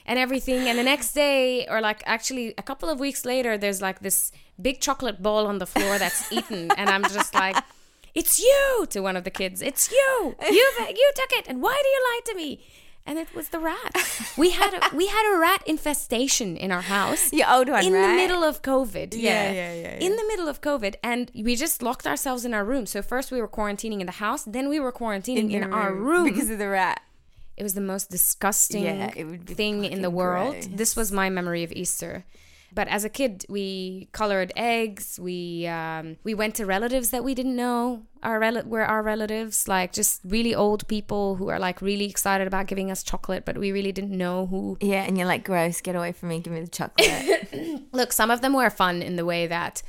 and 0.07 0.19
everything. 0.19 0.69
And 0.69 0.79
the 0.79 0.83
next 0.85 1.13
day, 1.13 1.67
or 1.69 1.81
like 1.81 2.03
actually 2.07 2.55
a 2.57 2.63
couple 2.63 2.89
of 2.89 2.99
weeks 2.99 3.25
later, 3.25 3.59
there's 3.59 3.83
like 3.83 4.01
this 4.01 4.33
big 4.61 4.81
chocolate 4.81 5.23
ball 5.23 5.47
on 5.47 5.59
the 5.59 5.67
floor 5.67 5.99
that's 5.99 6.33
eaten, 6.33 6.71
and 6.79 6.89
I'm 6.89 7.03
just 7.03 7.35
like, 7.35 7.57
"It's 8.15 8.39
you!" 8.39 8.87
to 8.91 9.01
one 9.01 9.17
of 9.17 9.25
the 9.25 9.31
kids. 9.31 9.61
"It's 9.61 9.91
you! 9.91 10.35
You 10.41 10.67
you 11.03 11.13
took 11.15 11.33
it, 11.33 11.47
and 11.49 11.61
why 11.61 11.79
do 11.83 11.89
you 11.89 12.01
lie 12.11 12.21
to 12.27 12.35
me?" 12.37 12.61
And 13.09 13.21
it 13.21 13.33
was 13.37 13.51
the 13.51 13.61
rat. 13.61 13.95
We 14.37 14.51
had 14.51 14.75
a, 14.75 14.81
we 14.95 15.07
had 15.07 15.33
a 15.33 15.39
rat 15.39 15.63
infestation 15.65 16.57
in 16.57 16.73
our 16.73 16.83
house. 16.83 17.33
Your 17.39 17.49
old 17.49 17.69
one, 17.69 17.85
in 17.85 17.93
the 17.93 18.09
middle 18.09 18.43
of 18.43 18.63
COVID. 18.63 19.15
Yeah, 19.15 19.53
yeah, 19.53 19.73
yeah, 19.75 19.99
In 20.07 20.17
the 20.17 20.25
middle 20.27 20.49
of 20.49 20.61
COVID, 20.61 20.97
and 21.05 21.31
we 21.33 21.55
just 21.55 21.85
locked 21.85 22.07
ourselves 22.07 22.45
in 22.45 22.53
our 22.53 22.65
room. 22.65 22.85
So 22.85 23.03
first 23.03 23.31
we 23.31 23.41
were 23.41 23.47
quarantining 23.47 24.01
in 24.01 24.07
the 24.07 24.19
house, 24.27 24.43
then 24.43 24.69
we 24.69 24.81
were 24.81 24.91
quarantining 24.91 25.37
in, 25.37 25.51
your 25.51 25.73
our 25.73 25.95
room 25.95 26.25
because 26.25 26.51
of 26.51 26.59
the 26.59 26.69
rat. 26.69 27.01
It 27.57 27.63
was 27.63 27.75
the 27.75 27.81
most 27.81 28.11
disgusting 28.11 28.85
Yeah, 28.85 29.11
it 29.17 29.25
would 29.25 29.47
be 29.47 29.55
thing 29.55 29.85
in 29.85 30.03
the 30.03 30.11
world. 30.11 30.53
gross. 30.55 30.67
This 30.71 30.97
was 30.97 31.11
my 31.13 31.31
memory 31.31 31.63
of 31.65 31.73
Easter. 31.73 32.25
But 32.75 32.89
as 32.89 33.05
a 33.05 33.09
kid, 33.09 33.47
we 33.49 34.09
colored 34.13 34.53
eggs. 34.55 35.19
We 35.19 35.67
um, 35.67 36.17
we 36.25 36.35
went 36.35 36.55
to 36.57 36.67
relatives 36.67 37.09
that 37.11 37.25
we 37.25 37.35
didn't 37.35 37.57
know 37.57 38.03
our 38.23 38.39
rel- 38.39 38.65
were 38.65 38.85
our 38.85 39.03
relatives, 39.03 39.67
like 39.67 39.93
just 39.93 40.21
really 40.25 40.55
old 40.55 40.87
people 40.87 41.37
who 41.37 41.49
are 41.49 41.59
like 41.59 41.81
really 41.81 42.05
excited 42.05 42.47
about 42.47 42.67
giving 42.67 42.91
us 42.91 43.03
chocolate, 43.03 43.45
but 43.47 43.57
we 43.57 43.73
really 43.73 43.93
didn't 43.93 44.11
know 44.19 44.47
who. 44.47 44.77
Yeah, 44.81 45.05
and 45.05 45.17
you're 45.17 45.29
like, 45.29 45.45
gross, 45.45 45.81
get 45.81 45.95
away 45.97 46.13
from 46.13 46.29
me, 46.29 46.41
give 46.41 46.53
me 46.53 46.61
the 46.61 46.69
chocolate. 46.69 47.83
Look, 47.93 48.13
some 48.13 48.31
of 48.31 48.43
them 48.43 48.53
were 48.53 48.69
fun 48.69 49.01
in 49.01 49.17
the 49.17 49.25
way 49.25 49.47
that 49.47 49.83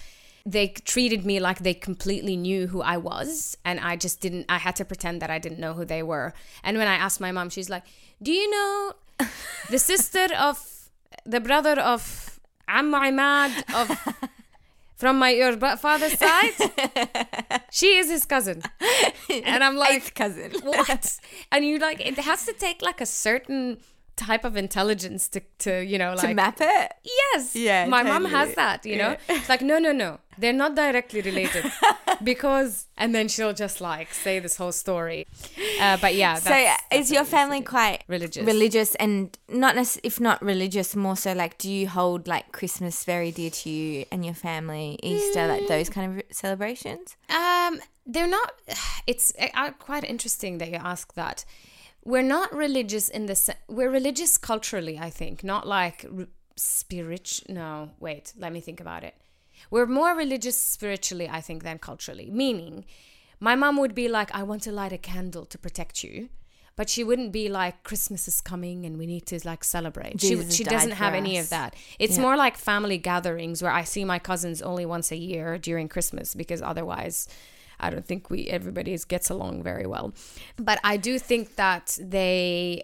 they 0.48 0.70
treated 0.70 1.26
me 1.26 1.40
like 1.42 1.60
they 1.60 1.74
completely 1.74 2.38
knew 2.38 2.68
who 2.68 2.82
I 2.82 2.96
was, 2.96 3.58
and 3.66 3.82
I 3.82 3.98
just 3.98 4.22
didn't. 4.22 4.46
I 4.48 4.58
had 4.60 4.76
to 4.78 4.86
pretend 4.86 5.22
that 5.22 5.30
I 5.30 5.40
didn't 5.40 5.60
know 5.60 5.74
who 5.74 5.84
they 5.84 6.02
were. 6.02 6.34
And 6.64 6.78
when 6.78 6.88
I 6.88 6.96
asked 6.96 7.20
my 7.20 7.34
mom, 7.34 7.50
she's 7.50 7.70
like, 7.70 7.84
"Do 8.24 8.32
you 8.32 8.50
know 8.50 8.94
the 9.70 9.78
sister 9.78 10.28
of 10.40 10.90
the 11.26 11.42
brother 11.42 11.76
of 11.94 12.40
Am 12.68 12.94
Imad 12.94 13.52
of 13.76 13.88
from 14.96 15.20
my 15.20 15.32
your 15.32 15.58
father's 15.78 16.18
side? 16.18 16.54
she 17.72 17.98
is 17.98 18.10
his 18.10 18.26
cousin." 18.26 18.64
And 19.30 19.62
I'm 19.66 19.76
like, 19.76 19.92
Eighth 19.96 20.14
cousin. 20.16 20.52
what? 20.64 21.20
And 21.52 21.66
you 21.66 21.78
like 21.80 22.00
it 22.00 22.18
has 22.20 22.46
to 22.46 22.54
take 22.54 22.82
like 22.82 23.02
a 23.02 23.06
certain 23.06 23.80
type 24.18 24.44
of 24.44 24.58
intelligence 24.58 25.28
to 25.30 25.40
to 25.60 25.72
you 25.92 25.98
know 25.98 26.12
like 26.16 26.30
to 26.30 26.34
map 26.34 26.58
it? 26.60 26.92
Yes. 27.04 27.56
Yeah, 27.56 27.86
My 27.88 28.04
mom 28.04 28.26
has 28.26 28.54
that, 28.56 28.86
you 28.86 28.98
know? 28.98 29.16
It's 29.30 29.50
like, 29.50 29.62
no, 29.62 29.78
no, 29.80 29.92
no. 29.92 30.20
They're 30.38 30.54
not 30.54 30.76
directly 30.76 31.22
related. 31.32 31.66
because, 32.24 32.88
and 32.98 33.14
then 33.14 33.28
she'll 33.28 33.54
just 33.54 33.82
like 33.82 34.14
say 34.14 34.40
this 34.40 34.56
whole 34.58 34.72
story. 34.72 35.28
Uh, 35.82 35.98
but 36.02 36.16
yeah. 36.16 36.36
So 36.36 36.50
that's- 36.50 36.80
is 36.92 37.12
your 37.12 37.22
what 37.24 37.32
we 37.32 37.32
used 37.32 37.32
to 37.32 37.38
family 37.38 37.62
quite 37.62 38.04
Religious. 38.08 38.46
Religious 38.46 38.96
and 38.96 39.38
not 39.50 39.76
necess- 39.76 40.00
if 40.04 40.20
not 40.20 40.42
religious, 40.42 40.96
more 40.96 41.16
so 41.16 41.34
like 41.34 41.58
do 41.58 41.70
you 41.72 41.88
hold 41.88 42.28
like 42.28 42.52
Christmas 42.52 43.04
very 43.04 43.32
dear 43.32 43.50
to 43.50 43.70
you 43.70 44.06
and 44.12 44.26
your 44.26 44.34
family, 44.36 45.00
Easter, 45.04 45.48
like 45.48 45.68
those 45.68 45.90
kind 45.90 46.20
of 46.20 46.24
celebrations? 46.32 47.16
Um, 47.30 47.80
they're 48.06 48.28
not. 48.28 48.52
It's 49.08 49.32
uh, 49.40 49.72
quite 49.80 50.04
interesting 50.04 50.58
that 50.58 50.70
you 50.70 50.76
ask 50.76 51.14
that. 51.14 51.46
We're 52.12 52.30
not 52.38 52.50
religious 52.66 53.10
in 53.18 53.24
the 53.26 53.36
se- 53.36 53.62
we're 53.78 53.92
religious 54.00 54.38
culturally, 54.38 54.98
I 55.08 55.10
think, 55.20 55.44
not 55.54 55.64
like 55.78 56.06
r- 56.18 56.28
spiritual. 56.56 57.54
No, 57.62 57.72
wait, 58.00 58.26
let 58.44 58.52
me 58.56 58.62
think 58.62 58.80
about 58.80 59.04
it. 59.04 59.16
We're 59.74 59.86
more 60.02 60.14
religious 60.16 60.58
spiritually, 60.76 61.28
I 61.40 61.42
think, 61.42 61.64
than 61.64 61.78
culturally. 61.80 62.30
Meaning, 62.44 62.86
my 63.48 63.56
mom 63.56 63.76
would 63.82 63.96
be 64.04 64.08
like, 64.08 64.30
"I 64.34 64.44
want 64.44 64.62
to 64.64 64.72
light 64.72 64.94
a 64.94 64.98
candle 65.12 65.46
to 65.48 65.58
protect 65.58 66.04
you." 66.04 66.30
But 66.78 66.90
she 66.94 67.04
wouldn't 67.04 67.32
be 67.32 67.50
like 67.50 67.76
Christmas 67.90 68.28
is 68.28 68.40
coming 68.52 68.86
and 68.86 68.94
we 69.00 69.08
need 69.14 69.26
to 69.32 69.40
like 69.52 69.64
celebrate. 69.64 70.22
She 70.22 70.30
Jesus 70.36 70.56
she 70.56 70.64
died 70.64 70.74
doesn't 70.76 70.92
have 71.04 71.16
any 71.16 71.36
of 71.40 71.50
that. 71.50 71.76
It's 71.98 72.18
Yeah. 72.18 72.22
more 72.26 72.38
like 72.38 72.56
family 72.56 73.00
gatherings 73.00 73.58
where 73.64 73.72
I 73.82 73.84
see 73.84 74.06
my 74.06 74.20
cousins 74.20 74.62
only 74.62 74.86
once 74.86 75.12
a 75.12 75.18
year 75.18 75.58
during 75.58 75.88
Christmas 75.90 76.36
because 76.36 76.62
otherwise 76.62 77.28
I 77.80 77.90
don't 77.90 78.06
think 78.06 78.30
we 78.30 78.48
everybody 78.48 78.98
gets 79.08 79.30
along 79.30 79.64
very 79.64 79.86
well. 79.86 80.14
But 80.58 80.80
I 80.84 80.98
do 80.98 81.20
think 81.20 81.56
that 81.56 81.98
they 82.02 82.84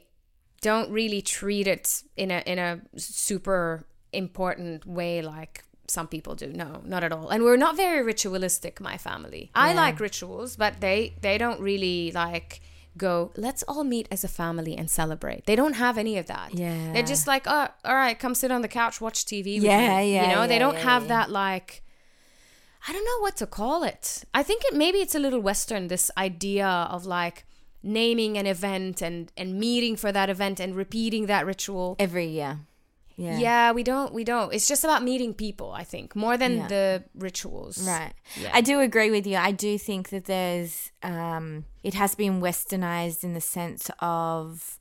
don't 0.61 0.89
really 0.91 1.21
treat 1.21 1.67
it 1.67 2.03
in 2.15 2.31
a 2.31 2.41
in 2.45 2.59
a 2.59 2.79
super 2.97 3.85
important 4.11 4.85
way 4.85 5.21
like 5.21 5.63
some 5.87 6.07
people 6.07 6.33
do. 6.35 6.47
No, 6.47 6.81
not 6.85 7.03
at 7.03 7.11
all. 7.11 7.29
And 7.29 7.43
we're 7.43 7.57
not 7.57 7.75
very 7.75 8.01
ritualistic, 8.03 8.79
my 8.79 8.97
family. 8.97 9.51
I 9.53 9.73
like 9.73 9.99
rituals, 9.99 10.55
but 10.55 10.79
they 10.79 11.15
they 11.21 11.37
don't 11.37 11.59
really 11.59 12.11
like 12.11 12.61
go 12.95 13.31
let's 13.35 13.63
all 13.63 13.83
meet 13.83 14.07
as 14.11 14.23
a 14.23 14.27
family 14.27 14.77
and 14.77 14.87
celebrate 14.87 15.47
they 15.47 15.55
don't 15.55 15.73
have 15.73 15.97
any 15.97 16.15
of 16.19 16.27
that 16.27 16.53
Yeah. 16.53 16.93
they're 16.93 17.01
just 17.01 17.25
like 17.25 17.45
oh 17.47 17.67
all 17.83 17.95
right 17.95 18.19
come 18.19 18.35
sit 18.35 18.51
on 18.51 18.61
the 18.61 18.67
couch 18.67 19.01
watch 19.01 19.25
tv 19.25 19.59
Yeah, 19.59 19.97
me. 19.97 20.13
yeah, 20.13 20.29
you 20.29 20.35
know 20.35 20.45
they 20.45 20.59
don't 20.59 20.75
yeah, 20.75 20.81
have 20.91 21.01
yeah. 21.03 21.07
that 21.07 21.31
like 21.31 21.81
I 22.87 22.91
don't 22.93 23.05
know 23.05 23.19
what 23.21 23.37
to 23.37 23.47
call 23.47 23.83
it. 23.83 24.23
I 24.33 24.43
think 24.43 24.63
it 24.65 24.73
maybe 24.75 24.97
it's 24.99 25.15
a 25.15 25.19
little 25.19 25.39
western 25.39 25.87
this 25.87 26.11
idea 26.17 26.67
of 26.67 27.05
like 27.05 27.45
naming 27.81 28.37
an 28.37 28.45
event 28.45 29.01
and 29.01 29.31
and 29.37 29.59
meeting 29.59 29.95
for 29.95 30.11
that 30.11 30.29
event 30.29 30.59
and 30.59 30.75
repeating 30.75 31.27
that 31.27 31.45
ritual. 31.45 31.95
Every 31.99 32.25
year. 32.27 32.59
Yeah. 33.15 33.37
Yeah, 33.37 33.71
we 33.73 33.83
don't 33.83 34.11
we 34.13 34.23
don't. 34.23 34.53
It's 34.53 34.67
just 34.67 34.83
about 34.83 35.03
meeting 35.03 35.33
people, 35.35 35.71
I 35.71 35.83
think, 35.83 36.15
more 36.15 36.35
than 36.35 36.57
Yeah. 36.57 36.67
the 36.67 37.03
rituals. 37.15 37.87
Right. 37.87 38.13
Yeah. 38.41 38.49
I 38.53 38.61
do 38.61 38.79
agree 38.79 39.11
with 39.11 39.27
you. 39.27 39.37
I 39.37 39.51
do 39.51 39.77
think 39.77 40.09
that 40.09 40.25
there's 40.25 40.91
um 41.03 41.65
it 41.83 41.93
has 41.93 42.15
been 42.15 42.41
westernized 42.41 43.23
in 43.23 43.33
the 43.33 43.41
sense 43.41 43.91
of 43.99 44.79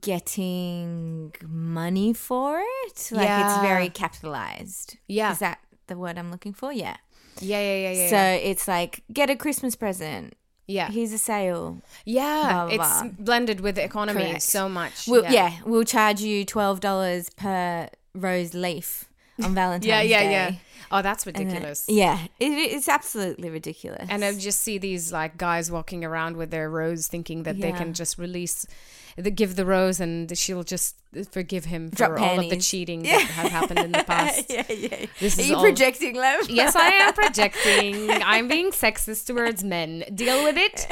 getting 0.00 1.34
money 1.48 2.12
for 2.12 2.60
it. 2.86 3.08
Like 3.10 3.28
it's 3.44 3.60
very 3.62 3.88
capitalized. 3.88 4.96
Yeah. 5.08 5.32
Is 5.32 5.38
that 5.40 5.58
the 5.88 5.96
word 5.96 6.18
I'm 6.18 6.30
looking 6.30 6.54
for? 6.54 6.72
Yeah. 6.72 6.96
Yeah, 7.40 7.60
yeah, 7.60 7.76
yeah, 7.76 7.92
yeah. 8.02 8.08
so 8.08 8.16
yeah. 8.16 8.34
it's 8.34 8.68
like 8.68 9.02
get 9.12 9.30
a 9.30 9.36
Christmas 9.36 9.74
present. 9.76 10.34
yeah. 10.66 10.90
Here's 10.90 11.12
a 11.12 11.18
sale. 11.18 11.82
Yeah, 12.04 12.66
blah, 12.68 12.76
blah, 12.76 13.02
it's 13.04 13.16
blended 13.18 13.60
with 13.60 13.74
the 13.74 13.84
economy 13.84 14.26
Correct. 14.26 14.42
so 14.42 14.68
much. 14.68 15.06
We'll, 15.08 15.24
yeah. 15.24 15.58
we'll 15.64 15.84
charge 15.84 16.20
you 16.20 16.44
twelve 16.44 16.80
dollars 16.80 17.30
per 17.30 17.88
rose 18.14 18.54
leaf 18.54 19.08
on 19.42 19.54
Valentine's 19.60 19.84
Day. 19.84 19.88
Yeah, 19.88 20.02
yeah, 20.02 20.22
Day. 20.22 20.30
yeah. 20.32 20.56
Oh, 20.94 21.00
that's 21.00 21.24
And 21.26 21.34
then- 21.34 21.46
ridiculous. 21.46 21.86
yeah, 21.88 22.18
it, 22.38 22.52
it's 22.52 22.88
absolutely 22.88 23.48
ridiculous. 23.48 24.06
And 24.10 24.22
I 24.22 24.34
just 24.38 24.60
see 24.60 24.76
these 24.78 25.10
like 25.10 25.38
guys 25.38 25.70
walking 25.72 26.04
around 26.04 26.36
with 26.36 26.50
their 26.50 26.68
rose, 26.68 27.06
thinking 27.08 27.44
that 27.44 27.58
they 27.58 27.72
can 27.72 27.94
just 27.94 28.18
release, 28.18 28.66
the, 29.16 29.30
give 29.30 29.56
the 29.56 29.64
rose, 29.64 30.00
and 30.00 30.36
she'll 30.36 30.64
just 30.64 30.96
forgive 31.30 31.64
him 31.66 31.90
for 31.90 31.96
Drop 31.96 32.10
all 32.20 32.30
of 32.38 32.42
the 32.44 32.48
panties. 32.50 32.68
cheating 32.68 33.02
that 33.04 33.20
has 33.22 33.50
happened 33.50 33.78
in 33.80 33.92
the 33.92 34.04
past. 34.04 34.46
yeah, 34.50 34.64
yeah. 34.70 35.06
This 35.20 35.38
Are 35.38 35.42
is 35.42 35.50
you 35.50 35.56
all- 35.56 35.62
projecting, 35.62 36.14
love? 36.16 36.48
Yes, 36.48 36.74
I 36.76 36.88
am 36.88 37.12
projecting. 37.22 38.10
I'm 38.10 38.48
being 38.48 38.70
sexist 38.70 39.26
towards 39.26 39.62
men. 39.64 40.04
Deal 40.14 40.42
with 40.44 40.56
it. 40.56 40.86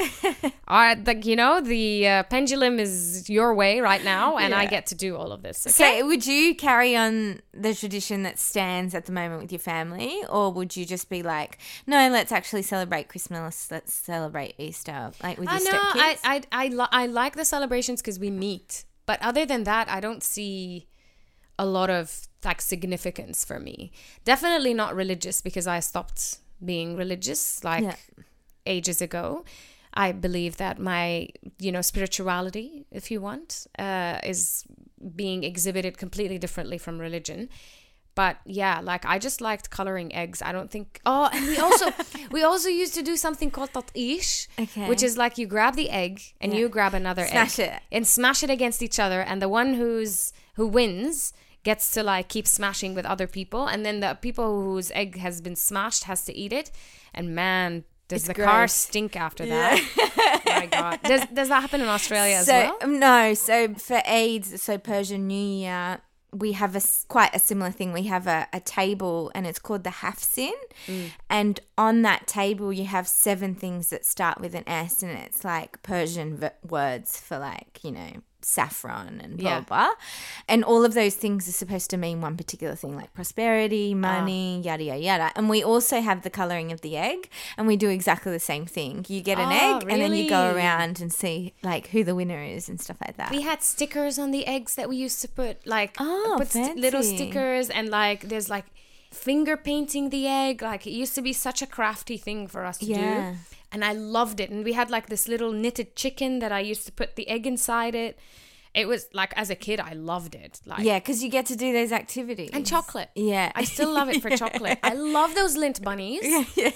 All 0.69 0.79
right, 0.79 1.05
like 1.07 1.25
you 1.27 1.37
know, 1.37 1.61
the 1.61 2.07
uh, 2.07 2.23
pendulum 2.25 2.79
is 2.79 3.29
your 3.29 3.55
way 3.55 3.81
right 3.81 4.05
now, 4.05 4.37
and 4.37 4.55
I 4.55 4.67
get 4.67 4.87
to 4.87 4.95
do 4.95 5.17
all 5.17 5.33
of 5.33 5.43
this. 5.43 5.67
Okay. 5.67 6.01
So, 6.01 6.07
would 6.07 6.27
you 6.27 6.55
carry 6.55 6.97
on 6.97 7.41
the 7.53 7.75
tradition 7.75 8.23
that 8.23 8.39
stands 8.39 8.95
at 8.95 9.07
the 9.07 9.13
moment 9.13 9.43
with 9.43 9.53
your 9.53 9.59
family, 9.59 10.23
or 10.29 10.53
would 10.53 10.77
you 10.77 10.85
just 10.87 11.09
be 11.09 11.23
like, 11.23 11.59
no, 11.87 12.09
let's 12.11 12.31
actually 12.33 12.63
celebrate 12.63 13.09
Christmas, 13.09 13.71
let's 13.71 13.93
celebrate 13.93 14.55
Easter, 14.59 15.11
like 15.23 15.39
with 15.39 15.49
your 15.49 15.57
I 15.57 15.59
know. 15.59 15.71
I 15.73 16.15
stepkids? 16.15 16.21
I 16.25 16.43
I, 16.53 16.69
li- 16.69 16.89
I 16.93 17.07
like 17.07 17.35
the 17.37 17.45
celebrations 17.45 18.01
because 18.01 18.19
we 18.19 18.31
meet, 18.31 18.85
but 19.11 19.19
other 19.31 19.45
than 19.53 19.63
that, 19.65 19.87
I 19.97 19.99
don't 20.07 20.23
see 20.23 20.87
a 21.59 21.67
lot 21.67 21.91
of 21.91 22.05
like 22.49 22.61
significance 22.75 23.45
for 23.45 23.59
me. 23.69 23.91
Definitely 24.33 24.73
not 24.83 24.95
religious 24.95 25.39
because 25.49 25.67
I 25.67 25.81
stopped 25.81 26.39
being 26.73 26.89
religious 26.97 27.43
like 27.71 27.83
Yeah. 27.83 27.97
ages 28.77 28.99
ago. 29.09 29.25
I 30.07 30.13
believe 30.27 30.53
that 30.65 30.79
my 30.93 31.05
you 31.59 31.73
know 31.75 31.83
spirituality, 31.93 32.69
if 33.01 33.11
you 33.11 33.19
want, 33.29 33.67
uh, 33.87 34.17
is 34.33 34.43
being 35.23 35.41
exhibited 35.43 35.93
completely 36.05 36.39
differently 36.39 36.79
from 36.79 36.95
religion. 37.09 37.49
But 38.21 38.35
yeah, 38.63 38.77
like 38.93 39.05
I 39.15 39.17
just 39.29 39.39
liked 39.49 39.67
coloring 39.79 40.11
eggs. 40.23 40.39
I 40.49 40.51
don't 40.57 40.71
think. 40.75 40.87
Oh, 41.13 41.27
and 41.35 41.43
we 41.53 41.57
also 41.67 41.87
we 42.37 42.41
also 42.51 42.69
used 42.83 42.95
to 42.99 43.03
do 43.11 43.15
something 43.27 43.51
called 43.57 43.71
tatish, 43.79 44.31
Okay. 44.65 44.87
which 44.91 45.03
is 45.09 45.13
like 45.23 45.33
you 45.41 45.47
grab 45.57 45.75
the 45.83 45.89
egg 46.05 46.15
and 46.41 46.49
Yeah. 46.53 46.59
you 46.61 46.67
grab 46.77 46.93
another 47.03 47.25
Smash 47.27 47.59
egg 47.59 47.69
it. 47.69 47.97
and 47.97 48.05
smash 48.19 48.41
it 48.47 48.51
against 48.57 48.81
each 48.87 48.99
other, 49.05 49.21
and 49.29 49.37
the 49.45 49.49
one 49.61 49.69
who's 49.81 50.33
who 50.59 50.67
wins 50.79 51.33
gets 51.69 51.85
to 51.95 52.01
like 52.13 52.27
keep 52.35 52.47
smashing 52.59 52.93
with 52.99 53.07
other 53.15 53.27
people, 53.39 53.63
and 53.73 53.81
then 53.87 53.97
the 54.05 54.13
people 54.27 54.49
whose 54.67 54.89
egg 55.03 55.11
has 55.27 55.41
been 55.47 55.57
smashed 55.69 56.03
has 56.11 56.21
to 56.29 56.33
eat 56.43 56.53
it. 56.61 56.69
And 57.17 57.25
man, 57.43 57.85
does 58.09 58.23
It's 58.23 58.29
the 58.29 58.35
car 58.51 58.67
stink 58.69 59.13
after 59.27 59.45
that? 59.55 59.75
My 60.61 60.67
God, 60.79 60.95
does 61.11 61.23
does 61.39 61.49
that 61.53 61.61
happen 61.67 61.81
in 61.85 61.89
Australia 61.99 62.37
as 62.43 62.49
well? 62.49 62.77
um, 62.85 62.99
no, 63.09 63.35
so 63.49 63.55
for 63.89 64.01
AIDS, 64.23 64.49
so 64.67 64.73
Persian 64.79 65.23
New 65.35 65.49
Year, 65.65 66.01
we 66.33 66.53
have 66.53 66.77
a 66.77 66.83
quite 67.09 67.35
a 67.35 67.39
similar 67.39 67.71
thing. 67.71 67.93
We 67.93 68.05
have 68.05 68.27
a, 68.27 68.47
a 68.53 68.61
table, 68.61 69.31
and 69.35 69.47
it's 69.47 69.59
called 69.59 69.85
the 69.85 69.91
Haft-sin, 69.91 70.55
Mm. 70.87 71.11
and 71.29 71.61
on 71.77 72.03
that 72.03 72.27
table 72.27 72.73
you 72.73 72.85
have 72.87 73.07
seven 73.09 73.55
things 73.55 73.91
that 73.91 74.07
start 74.07 74.41
with 74.41 74.55
an 74.55 74.65
S, 74.69 75.03
and 75.03 75.13
it's 75.13 75.45
like 75.45 75.83
Persian 75.83 76.37
v- 76.37 76.49
words 76.69 77.19
for 77.21 77.39
like 77.39 77.81
you 77.83 77.93
know 77.93 78.13
saffron 78.43 79.21
and 79.23 79.37
blah 79.39 79.51
Yeah. 79.51 79.61
blah. 79.61 79.87
blah. 79.87 79.95
And 80.49 80.65
all 80.65 80.85
of 80.85 80.95
those 80.95 81.15
things 81.15 81.49
are 81.49 81.53
supposed 81.53 81.91
to 81.91 81.97
mean 81.97 82.21
one 82.21 82.37
particular 82.37 82.75
thing, 82.75 82.97
like 82.97 83.13
prosperity, 83.15 83.95
money, 83.95 84.61
ah. 84.63 84.67
yada 84.69 84.85
yada 84.85 85.01
yada. 85.01 85.33
And 85.37 85.49
we 85.49 85.63
also 85.63 86.01
have 86.01 86.23
the 86.23 86.31
coloring 86.31 86.73
of 86.73 86.81
the 86.81 86.97
egg, 86.97 87.29
and 87.57 87.67
we 87.67 87.77
do 87.77 87.89
exactly 87.89 88.33
the 88.33 88.41
same 88.41 88.67
thing. 88.67 89.05
You 89.09 89.21
get 89.21 89.39
an 89.39 89.49
Oh, 89.53 89.77
egg, 89.79 89.87
and 89.91 90.01
then 90.01 90.15
you 90.15 90.29
go 90.29 90.55
around 90.55 91.01
and 91.01 91.13
see 91.13 91.55
like 91.63 91.89
who 91.89 92.05
the 92.05 92.15
winner 92.15 92.43
is 92.43 92.69
and 92.69 92.81
stuff 92.81 92.97
like 93.07 93.17
that. 93.17 93.31
We 93.31 93.43
had 93.43 93.63
stickers 93.63 94.19
on 94.19 94.31
the 94.31 94.47
eggs 94.47 94.75
that 94.75 94.89
we 94.89 94.97
used 94.97 95.21
to 95.23 95.29
put 95.29 95.67
like 95.67 95.95
Oh, 95.99 96.37
put 96.39 96.51
st- 96.51 96.77
little 96.79 97.03
stickers 97.03 97.71
and 97.71 97.89
like 97.89 98.23
there's 98.29 98.49
like 98.51 98.67
finger 99.11 99.57
painting 99.57 100.11
the 100.11 100.27
egg. 100.27 100.63
Like 100.63 100.87
it 100.87 100.93
used 100.93 101.15
to 101.17 101.23
be 101.23 101.33
such 101.33 101.63
a 101.63 101.67
crafty 101.67 102.17
thing 102.17 102.47
for 102.47 102.65
us 102.65 102.79
to 102.79 102.87
Yeah. 102.87 103.33
do. 103.33 103.37
And 103.73 103.85
I 103.85 103.93
loved 103.93 104.41
it. 104.41 104.51
And 104.51 104.65
we 104.65 104.73
had 104.73 104.91
like 104.91 105.07
this 105.07 105.29
little 105.29 105.53
knitted 105.53 105.95
chicken 105.97 106.41
that 106.41 106.53
I 106.53 106.61
used 106.61 106.87
to 106.87 106.93
put 106.93 107.17
the 107.17 107.29
egg 107.29 107.47
inside 107.47 107.95
it. 107.95 108.19
It 108.73 108.87
was 108.87 109.09
like 109.13 109.33
as 109.37 109.51
a 109.51 109.57
kid 109.57 109.81
I 109.81 109.95
loved 109.95 110.37
it. 110.37 110.61
Like 110.65 110.85
yeah, 110.85 111.01
because 111.01 111.25
you 111.25 111.29
get 111.29 111.47
to 111.47 111.57
do 111.57 111.73
those 111.73 111.91
activities 111.91 112.51
and 112.53 112.65
chocolate. 112.65 113.11
Yeah, 113.17 113.51
I 113.55 113.65
still 113.65 113.93
love 113.93 114.09
it 114.09 114.23
for 114.23 114.31
chocolate. 114.37 114.79
I 114.85 114.95
love 114.95 115.35
those 115.35 115.57
Lindt 115.57 115.83
bunnies. 115.83 116.21
yeah, 116.57 116.71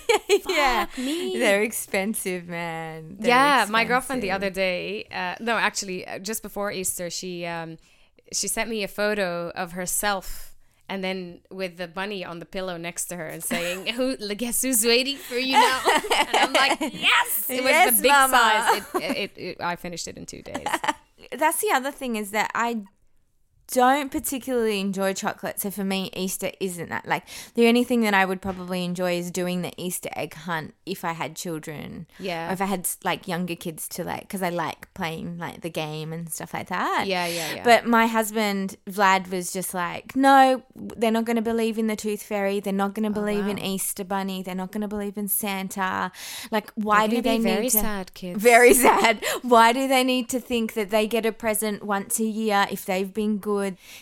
yeah. 0.48 0.86
me. 0.98 1.38
They're 1.38 1.62
expensive, 1.62 2.48
man. 2.48 3.16
They're 3.20 3.28
yeah, 3.28 3.66
my 3.70 3.84
girlfriend 3.84 4.24
the 4.24 4.32
other 4.32 4.50
day, 4.50 5.06
uh, 5.12 5.36
no, 5.38 5.56
actually, 5.56 6.04
uh, 6.04 6.18
just 6.18 6.42
before 6.42 6.72
Easter, 6.72 7.10
she 7.10 7.46
um, 7.46 7.78
she 8.32 8.48
sent 8.48 8.68
me 8.68 8.82
a 8.82 8.88
photo 8.88 9.52
of 9.54 9.72
herself. 9.72 10.53
And 10.88 11.02
then 11.02 11.40
with 11.50 11.78
the 11.78 11.88
bunny 11.88 12.24
on 12.24 12.40
the 12.40 12.44
pillow 12.46 12.76
next 12.76 13.06
to 13.06 13.16
her 13.16 13.26
and 13.26 13.42
saying, 13.42 13.86
"Who? 13.94 14.16
Guess 14.16 14.62
who's 14.62 14.84
waiting 14.84 15.16
for 15.16 15.36
you 15.36 15.52
now?" 15.54 15.80
And 16.16 16.36
I'm 16.36 16.52
like, 16.52 16.78
"Yes!" 16.80 17.46
It 17.48 17.62
was 17.62 17.70
Yes, 17.70 17.96
the 17.96 18.02
big 18.02 18.12
mama. 18.12 18.36
size. 18.36 18.82
It, 18.94 19.16
it, 19.16 19.32
it, 19.38 19.60
I 19.60 19.76
finished 19.76 20.06
it 20.08 20.16
in 20.18 20.26
two 20.26 20.42
days. 20.42 20.66
That's 21.32 21.60
the 21.62 21.70
other 21.72 21.90
thing 21.90 22.16
is 22.16 22.32
that 22.32 22.50
I 22.54 22.82
don't 23.68 24.10
particularly 24.10 24.80
enjoy 24.80 25.14
chocolate. 25.14 25.60
So 25.60 25.70
for 25.70 25.84
me, 25.84 26.10
Easter 26.14 26.50
isn't 26.60 26.88
that. 26.90 27.06
Like 27.06 27.24
the 27.54 27.66
only 27.68 27.84
thing 27.84 28.02
that 28.02 28.14
I 28.14 28.24
would 28.24 28.42
probably 28.42 28.84
enjoy 28.84 29.18
is 29.18 29.30
doing 29.30 29.62
the 29.62 29.72
Easter 29.76 30.10
egg 30.14 30.34
hunt 30.34 30.74
if 30.86 31.04
I 31.04 31.12
had 31.12 31.36
children. 31.36 32.06
Yeah. 32.18 32.50
Or 32.50 32.52
if 32.52 32.60
I 32.60 32.66
had 32.66 32.88
like 33.02 33.26
younger 33.26 33.56
kids 33.56 33.88
to 33.88 34.04
like, 34.04 34.22
because 34.22 34.42
I 34.42 34.50
like 34.50 34.92
playing 34.94 35.38
like 35.38 35.62
the 35.62 35.70
game 35.70 36.12
and 36.12 36.30
stuff 36.30 36.54
like 36.54 36.68
that. 36.68 37.04
Yeah, 37.06 37.26
yeah, 37.26 37.54
yeah. 37.56 37.64
But 37.64 37.86
my 37.86 38.06
husband 38.06 38.76
Vlad 38.88 39.30
was 39.30 39.52
just 39.52 39.74
like, 39.74 40.14
no, 40.14 40.62
they're 40.74 41.10
not 41.10 41.24
going 41.24 41.36
to 41.36 41.42
believe 41.42 41.78
in 41.78 41.86
the 41.86 41.96
Tooth 41.96 42.22
Fairy. 42.22 42.60
They're 42.60 42.72
not 42.72 42.94
going 42.94 43.10
to 43.10 43.18
oh, 43.18 43.22
believe 43.22 43.46
in 43.46 43.56
wow. 43.56 43.64
Easter 43.64 44.04
Bunny. 44.04 44.42
They're 44.42 44.54
not 44.54 44.72
going 44.72 44.82
to 44.82 44.88
believe 44.88 45.16
in 45.16 45.28
Santa. 45.28 46.12
Like, 46.50 46.70
why 46.74 47.06
do 47.06 47.20
they 47.22 47.38
very 47.38 47.62
need 47.62 47.70
to? 47.70 47.78
sad 47.78 48.14
kids. 48.14 48.42
Very 48.42 48.74
sad. 48.86 49.24
Why 49.42 49.72
do 49.72 49.88
they 49.88 50.04
need 50.04 50.28
to 50.30 50.40
think 50.40 50.74
that 50.74 50.90
they 50.90 51.06
get 51.06 51.24
a 51.24 51.32
present 51.32 51.82
once 51.82 52.20
a 52.20 52.24
year 52.24 52.66
if 52.70 52.84
they've 52.84 53.12
been 53.12 53.38
good? 53.38 53.53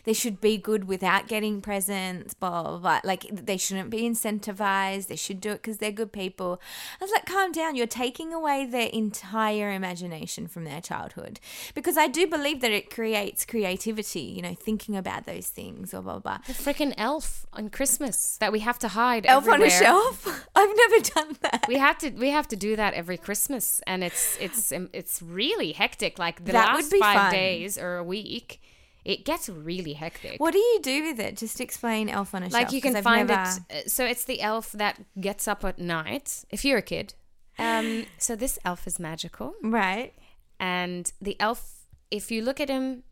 They 0.05 0.13
should 0.13 0.41
be 0.41 0.57
good 0.59 0.85
without 0.85 1.29
getting 1.29 1.61
presents, 1.61 2.35
blah, 2.35 2.63
blah, 2.63 2.79
blah. 2.79 3.01
Like, 3.05 3.27
they 3.31 3.57
shouldn't 3.57 3.91
be 3.91 4.03
incentivized. 4.03 5.07
They 5.09 5.17
should 5.17 5.41
do 5.41 5.51
it 5.51 5.63
because 5.63 5.79
they're 5.79 5.91
good 5.93 6.13
people. 6.13 6.61
I 7.01 7.05
was 7.05 7.11
like, 7.13 7.27
calm 7.27 7.53
down. 7.53 7.77
You're 7.77 7.87
taking 7.87 8.33
away 8.33 8.67
their 8.67 8.89
entire 8.89 9.71
imagination 9.73 10.47
from 10.49 10.65
their 10.65 10.81
childhood. 10.81 11.41
Because 11.75 11.97
I 11.97 12.07
do 12.09 12.27
believe 12.27 12.61
that 12.61 12.71
it 12.73 12.91
creates 12.91 13.45
creativity, 13.45 14.21
you 14.21 14.43
know, 14.43 14.55
thinking 14.55 14.97
about 14.97 15.25
those 15.25 15.49
things 15.49 15.93
or 15.95 16.03
blah, 16.03 16.19
blah, 16.19 16.39
blah. 16.39 16.39
the 16.47 16.53
freaking 16.53 16.95
elf 16.97 17.47
on 17.53 17.69
Christmas 17.71 18.37
that 18.39 18.53
we 18.53 18.61
have 18.61 18.79
to 18.81 18.89
hide. 18.89 19.27
Elf 19.27 19.49
on 19.49 19.63
a 19.63 19.71
shelf? 19.71 20.27
I've 20.55 20.77
never 20.77 21.03
done 21.15 21.37
that. 21.43 21.67
We 21.69 21.77
have 21.77 21.99
to 21.99 22.11
we 22.11 22.31
have 22.31 22.49
to 22.49 22.57
do 22.57 22.77
that 22.77 22.95
every 22.95 23.17
Christmas, 23.19 23.81
and 23.87 24.05
it's 24.05 24.37
it's 24.41 24.73
it's 24.93 25.23
really 25.23 25.73
hectic. 25.73 26.19
Like 26.19 26.45
the 26.45 26.53
That 26.53 26.75
would 26.75 26.83
last 26.85 26.93
be 26.93 26.99
five 26.99 27.17
fun. 27.17 27.33
days 27.33 27.79
or 27.79 27.97
a 27.97 28.05
week, 28.05 28.61
it 29.05 29.25
gets 29.25 29.49
really 29.49 29.95
hectic. 29.95 30.39
What 30.41 30.53
do 30.53 30.59
you 30.59 30.81
do 30.83 31.03
with 31.05 31.19
it? 31.21 31.37
Just 31.37 31.61
explain 31.61 32.09
Elf 32.09 32.35
on 32.35 32.43
a 32.43 32.51
Shelf. 32.51 32.53
like 32.63 32.73
you 32.73 32.81
can 32.81 33.03
find 33.03 33.29
never- 33.29 33.51
it. 33.71 33.87
uh, 33.87 33.89
So 33.89 34.05
it's 34.05 34.25
the 34.25 34.41
elf 34.41 34.73
that 34.73 35.01
gets 35.21 35.49
up 35.49 35.65
at 35.65 35.79
night. 35.79 36.45
If 36.51 36.65
you're 36.65 36.79
a 36.79 36.83
kid, 36.83 37.15
um, 37.59 38.07
so 38.19 38.37
this 38.37 38.59
elf 38.65 38.87
is 38.87 38.99
magical, 39.01 39.55
Right. 39.63 40.15
and 40.61 41.13
the 41.21 41.37
elf, 41.41 41.87
if 42.11 42.31
you 42.31 42.43
look 42.43 42.61
at 42.61 42.69
him, 42.69 43.03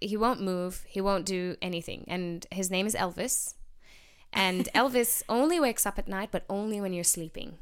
he 0.00 0.16
won't 0.16 0.40
move. 0.40 0.84
He 0.86 1.00
won't 1.00 1.24
do 1.26 1.56
anything, 1.62 2.04
and 2.08 2.46
his 2.52 2.70
name 2.70 2.86
is 2.86 2.94
Elvis. 2.94 3.54
And 4.32 4.68
Elvis 4.74 5.22
only 5.28 5.58
wakes 5.58 5.86
up 5.86 5.98
at 5.98 6.06
night, 6.08 6.28
but 6.30 6.44
only 6.48 6.80
when 6.80 6.92
you're 6.92 7.04
sleeping. 7.04 7.58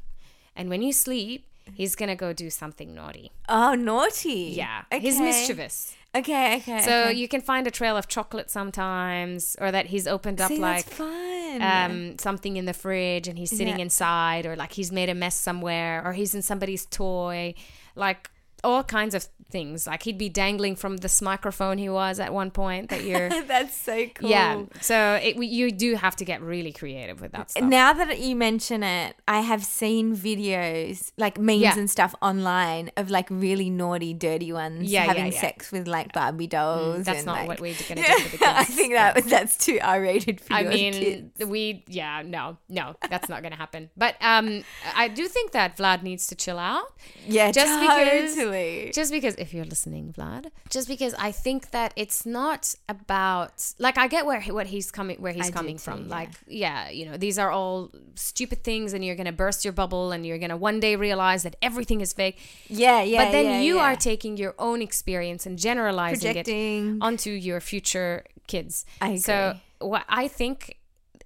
And 0.55 0.69
when 0.69 0.81
you 0.81 0.91
sleep, 0.91 1.47
he's 1.73 1.95
gonna 1.95 2.15
go 2.15 2.33
do 2.33 2.49
something 2.49 2.93
naughty. 2.93 3.31
Oh, 3.49 3.73
naughty. 3.75 4.53
Yeah, 4.55 4.83
he's 4.91 5.19
mischievous. 5.19 5.93
Okay, 6.15 6.57
okay. 6.57 6.81
So 6.81 6.91
okay. 7.09 7.13
you 7.13 7.27
can 7.27 7.41
find 7.41 7.67
a 7.67 7.71
trail 7.71 7.95
of 7.97 8.07
chocolate 8.07 8.49
sometimes, 8.49 9.55
or 9.59 9.71
that 9.71 9.87
he's 9.87 10.07
opened 10.07 10.41
up 10.41 10.49
See, 10.49 10.57
like 10.57 10.85
fun. 10.85 11.61
um, 11.61 12.17
something 12.19 12.57
in 12.57 12.65
the 12.65 12.73
fridge 12.73 13.27
and 13.27 13.37
he's 13.37 13.51
sitting 13.51 13.77
Yeah. 13.77 13.83
inside, 13.83 14.45
or 14.45 14.55
like 14.55 14.71
he's 14.73 14.91
made 14.91 15.09
a 15.09 15.15
mess 15.15 15.35
somewhere, 15.35 16.01
or 16.05 16.13
he's 16.13 16.33
in 16.33 16.41
somebody's 16.41 16.85
toy, 16.85 17.53
like 17.95 18.29
all 18.63 18.83
kinds 18.83 19.13
of 19.13 19.27
things. 19.49 19.87
Like 19.87 20.03
he'd 20.03 20.17
be 20.17 20.29
dangling 20.29 20.75
from 20.75 20.97
this 20.97 21.21
microphone 21.21 21.77
he 21.77 21.89
was 21.89 22.19
at 22.19 22.33
one 22.33 22.51
point 22.51 22.89
that 22.89 23.03
you're. 23.03 23.29
that's 23.43 23.75
so 23.75 24.05
cool. 24.15 24.29
Yeah, 24.29 24.63
so 24.81 25.19
it, 25.21 25.37
you 25.37 25.71
do 25.71 25.95
have 25.95 26.15
to 26.17 26.25
get 26.25 26.41
really 26.41 26.71
creative 26.71 27.21
with 27.21 27.31
that 27.31 27.51
stuff. 27.51 27.63
Now 27.63 27.93
that 27.93 28.19
you 28.19 28.35
mention 28.35 28.83
it, 28.83 29.15
I 29.27 29.41
have 29.41 29.63
seen 29.63 30.15
videos, 30.15 31.11
like 31.17 31.37
memes 31.39 31.61
Yeah. 31.61 31.77
and 31.77 31.89
stuff 31.89 32.13
online 32.21 32.91
of 32.97 33.09
like 33.09 33.27
really 33.29 33.69
naughty, 33.69 34.13
dirty 34.13 34.51
ones 34.53 34.91
Yeah, 34.91 35.03
having 35.05 35.31
yeah. 35.31 35.39
sex 35.39 35.71
with 35.71 35.87
like 35.87 36.13
Barbie 36.13 36.47
dolls. 36.47 37.05
That's 37.05 37.19
and, 37.19 37.25
not 37.25 37.37
like- 37.39 37.47
what 37.47 37.59
we're 37.61 37.75
gonna 37.87 38.05
do 38.05 38.13
for 38.29 38.37
the 38.37 38.47
I 38.47 38.63
think 38.63 38.93
that 38.93 39.23
that's 39.25 39.57
too 39.57 39.79
R 39.81 40.01
rated 40.01 40.41
for 40.41 40.53
you. 40.53 40.59
I 40.59 40.63
mean, 40.63 40.93
kids. 40.93 41.45
we 41.45 41.83
yeah, 41.87 42.21
no, 42.25 42.57
no, 42.69 42.95
that's 43.09 43.29
not 43.29 43.43
gonna 43.43 43.55
happen. 43.55 43.89
But 43.95 44.15
um, 44.21 44.63
I 44.95 45.07
do 45.07 45.27
think 45.27 45.51
that 45.51 45.77
Vlad 45.77 46.03
needs 46.03 46.27
to 46.27 46.35
chill 46.35 46.59
out. 46.59 46.93
Yeah, 47.25 47.51
just 47.51 47.79
because- 47.79 48.35
totally. 48.35 48.91
Just 48.93 49.11
because, 49.11 49.35
if 49.37 49.53
you're 49.53 49.65
listening, 49.65 50.13
Vlad, 50.17 50.51
just 50.69 50.87
because 50.87 51.13
I 51.15 51.31
think 51.31 51.71
that 51.71 51.93
it's 51.95 52.25
not 52.25 52.75
about 52.89 53.73
like 53.79 53.97
I 53.97 54.07
get 54.07 54.25
where 54.25 54.39
he, 54.39 54.51
what 54.51 54.67
he's 54.67 54.91
coming 54.91 55.17
where 55.21 55.33
he's 55.33 55.49
I 55.49 55.51
coming 55.51 55.77
from. 55.77 56.07
yeah. 56.07 56.15
Like, 56.15 56.29
yeah, 56.47 56.89
you 56.89 57.05
know, 57.05 57.17
these 57.17 57.37
are 57.39 57.51
all 57.51 57.91
stupid 58.15 58.63
things, 58.63 58.93
and 58.93 59.03
you're 59.03 59.15
gonna 59.15 59.31
burst 59.31 59.65
your 59.65 59.73
bubble, 59.73 60.11
and 60.11 60.25
you're 60.25 60.37
gonna 60.37 60.57
one 60.57 60.79
day 60.79 60.95
realize 60.95 61.43
that 61.43 61.55
everything 61.61 62.01
is 62.01 62.13
fake. 62.13 62.39
yeah, 62.67 63.01
yeah. 63.01 63.25
but 63.25 63.31
then 63.31 63.45
yeah, 63.45 63.61
you 63.61 63.75
yeah. 63.75 63.83
are 63.83 63.95
taking 63.95 64.37
your 64.37 64.55
own 64.59 64.81
experience 64.81 65.45
and 65.45 65.57
generalizing 65.57 66.33
projecting. 66.33 66.95
it 66.95 66.97
onto 67.01 67.29
your 67.29 67.59
future 67.59 68.23
kids. 68.47 68.85
I 69.01 69.17
So 69.17 69.57
what 69.79 70.05
I 70.09 70.27
think 70.27 70.77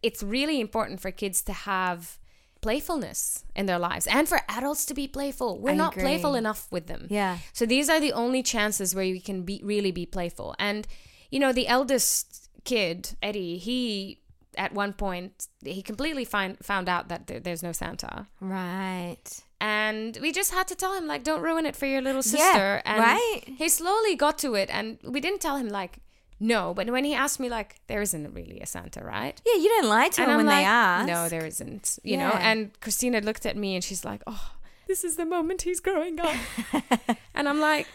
it's 0.03 0.23
really 0.23 0.59
important 0.59 0.99
for 0.99 1.11
kids 1.11 1.41
to 1.43 1.53
have 1.53 2.17
playfulness 2.61 3.43
in 3.55 3.65
their 3.65 3.79
lives 3.79 4.07
and 4.07 4.29
for 4.29 4.41
adults 4.47 4.85
to 4.85 4.93
be 4.93 5.07
playful. 5.07 5.59
We're 5.59 5.71
I 5.71 5.75
not 5.75 5.93
agree. 5.93 6.03
playful 6.03 6.35
enough 6.35 6.67
with 6.71 6.87
them. 6.87 7.07
Yeah. 7.09 7.39
So 7.53 7.65
these 7.65 7.89
are 7.89 7.99
the 7.99 8.13
only 8.13 8.43
chances 8.43 8.95
where 8.95 9.03
you 9.03 9.21
can 9.21 9.43
be 9.43 9.61
really 9.63 9.91
be 9.91 10.05
playful. 10.05 10.55
And 10.59 10.87
you 11.31 11.39
know, 11.39 11.51
the 11.51 11.67
eldest 11.67 12.49
kid, 12.63 13.15
Eddie, 13.21 13.57
he 13.57 14.19
at 14.57 14.73
one 14.73 14.93
point 14.93 15.47
he 15.63 15.81
completely 15.81 16.25
find, 16.25 16.57
found 16.63 16.89
out 16.89 17.07
that 17.07 17.27
there, 17.27 17.39
there's 17.39 17.63
no 17.63 17.71
Santa. 17.71 18.27
Right. 18.39 19.43
And 19.59 20.17
we 20.21 20.31
just 20.31 20.51
had 20.51 20.67
to 20.69 20.75
tell 20.75 20.93
him 20.93 21.07
like 21.07 21.23
don't 21.23 21.41
ruin 21.41 21.65
it 21.65 21.75
for 21.75 21.85
your 21.85 22.01
little 22.01 22.23
sister. 22.23 22.37
Yeah, 22.47 22.81
and 22.85 22.99
right. 22.99 23.41
he 23.45 23.69
slowly 23.69 24.15
got 24.15 24.37
to 24.39 24.55
it 24.55 24.69
and 24.71 24.97
we 25.03 25.19
didn't 25.19 25.41
tell 25.41 25.57
him 25.57 25.69
like 25.69 25.99
no, 26.41 26.73
but 26.73 26.89
when 26.89 27.05
he 27.05 27.13
asked 27.13 27.39
me 27.39 27.49
like 27.49 27.79
there 27.87 28.01
isn't 28.01 28.33
really 28.33 28.59
a 28.59 28.65
Santa, 28.65 29.03
right? 29.03 29.39
Yeah, 29.45 29.61
you 29.61 29.69
don't 29.69 29.87
lie 29.87 30.09
to 30.09 30.21
and 30.21 30.29
them 30.29 30.31
I'm 30.31 30.37
when 30.37 30.45
like, 30.47 30.63
they 30.63 30.65
ask. 30.65 31.07
no, 31.07 31.29
there 31.29 31.45
isn't. 31.45 31.99
You 32.03 32.17
know, 32.17 32.31
and 32.31 32.77
Christina 32.81 33.21
looked 33.21 33.45
at 33.45 33.55
me 33.55 33.75
and 33.75 33.83
she's 33.83 34.03
like, 34.03 34.23
oh, 34.25 34.53
this 34.87 35.03
is 35.03 35.17
the 35.17 35.25
moment 35.25 35.61
he's 35.61 35.79
growing 35.79 36.19
up. 36.19 36.35
and 37.35 37.47
I'm 37.47 37.59
like, 37.59 37.87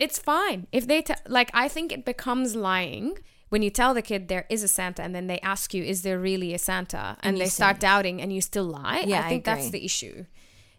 it's 0.00 0.18
fine. 0.18 0.66
If 0.72 0.86
they, 0.88 1.02
t- 1.02 1.14
like, 1.28 1.50
I 1.54 1.68
think 1.68 1.92
it 1.92 2.04
becomes 2.04 2.56
lying 2.56 3.18
when 3.50 3.62
you 3.62 3.70
tell 3.70 3.94
the 3.94 4.02
kid 4.02 4.26
there 4.26 4.46
is 4.48 4.64
a 4.64 4.68
Santa 4.68 5.02
and 5.02 5.14
then 5.14 5.28
they 5.28 5.38
ask 5.40 5.72
you, 5.72 5.84
is 5.84 6.02
there 6.02 6.18
really 6.18 6.54
a 6.54 6.58
Santa? 6.58 7.16
And, 7.22 7.38
you 7.38 7.44
they 7.44 7.48
start 7.50 7.78
doubting 7.78 8.20
and 8.20 8.32
you 8.32 8.40
still 8.40 8.64
lie. 8.64 9.04
Yeah, 9.06 9.20
I 9.20 9.26
I 9.26 9.28
think 9.28 9.44
that's 9.44 9.70
the 9.70 9.84
issue. 9.84 10.24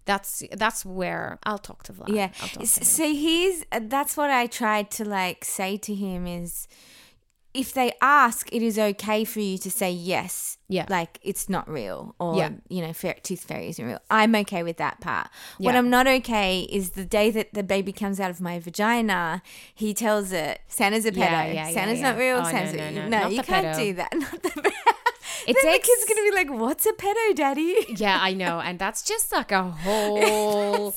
That's 0.05 0.43
that's 0.51 0.83
where 0.83 1.39
I'll 1.43 1.57
talk 1.59 1.83
to 1.83 1.93
Vlad. 1.93 2.09
Yeah. 2.09 2.27
Talk 2.27 2.49
to. 2.59 2.67
So 2.67 3.05
he's 3.05 3.63
uh, 3.71 3.79
that's 3.83 4.17
what 4.17 4.29
I 4.29 4.47
tried 4.47 4.91
to 4.91 5.05
like 5.05 5.45
say 5.45 5.77
to 5.77 5.95
him 5.95 6.27
is 6.27 6.67
if 7.53 7.73
they 7.73 7.93
ask, 8.01 8.51
it 8.51 8.61
is 8.61 8.79
okay 8.79 9.23
for 9.25 9.39
you 9.39 9.57
to 9.59 9.69
say 9.69 9.91
yes. 9.91 10.57
Yeah. 10.67 10.85
Like 10.89 11.19
it's 11.21 11.47
not 11.49 11.69
real 11.69 12.15
or 12.19 12.35
Yeah. 12.37 12.51
you 12.67 12.81
know, 12.81 12.93
fair, 12.93 13.15
tooth 13.21 13.43
fairy 13.43 13.69
isn't 13.69 13.85
real. 13.85 13.99
I'm 14.09 14.33
okay 14.37 14.63
with 14.63 14.77
that 14.77 15.01
part. 15.01 15.27
What 15.59 15.75
I'm 15.75 15.89
not 15.89 16.07
okay 16.07 16.61
is 16.61 16.91
the 16.91 17.05
day 17.05 17.29
that 17.31 17.53
the 17.53 17.61
baby 17.63 17.91
comes 17.91 18.19
out 18.19 18.31
of 18.31 18.41
my 18.41 18.59
vagina, 18.59 19.43
he 19.73 19.93
tells 19.93 20.31
it 20.31 20.61
Santa's 20.67 21.05
a 21.05 21.11
pedo. 21.11 21.17
Yeah, 21.19 21.45
yeah, 21.45 21.53
yeah, 21.67 21.71
Santa's 21.73 21.99
yeah. 21.99 22.11
not 22.11 22.17
real. 22.17 22.37
Oh, 22.37 22.43
no, 22.43 22.49
Santa's 22.49 22.73
no, 22.73 22.89
no. 22.89 23.01
no, 23.07 23.19
Not 23.23 23.33
you 23.33 23.43
can't 23.43 23.67
pedo. 23.67 23.77
do 23.77 23.93
that. 23.93 24.13
Not 24.17 24.41
the 24.43 24.71
It 25.45 25.57
then 25.61 25.73
takes- 25.73 25.87
the 25.87 25.93
kid's 25.93 26.05
gonna 26.05 26.29
be 26.29 26.35
like, 26.35 26.49
"What's 26.61 26.85
a 26.85 26.93
pedo, 26.93 27.35
daddy?" 27.35 27.75
yeah, 27.97 28.17
I 28.21 28.33
know, 28.33 28.59
and 28.61 28.79
that's 28.79 29.01
just 29.03 29.31
like 29.31 29.51
a 29.51 29.63
whole. 29.83 30.93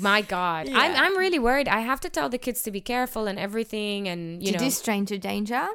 My 0.00 0.22
God, 0.22 0.68
I'm 0.72 0.92
I'm 0.94 1.16
really 1.16 1.38
worried. 1.38 1.68
I 1.68 1.80
have 1.80 2.00
to 2.00 2.08
tell 2.08 2.28
the 2.28 2.38
kids 2.38 2.62
to 2.62 2.70
be 2.70 2.80
careful 2.80 3.26
and 3.26 3.38
everything, 3.38 4.08
and 4.08 4.42
you 4.42 4.48
you 4.48 4.52
know, 4.52 4.58
do 4.58 4.70
stranger 4.70 5.18
danger? 5.18 5.68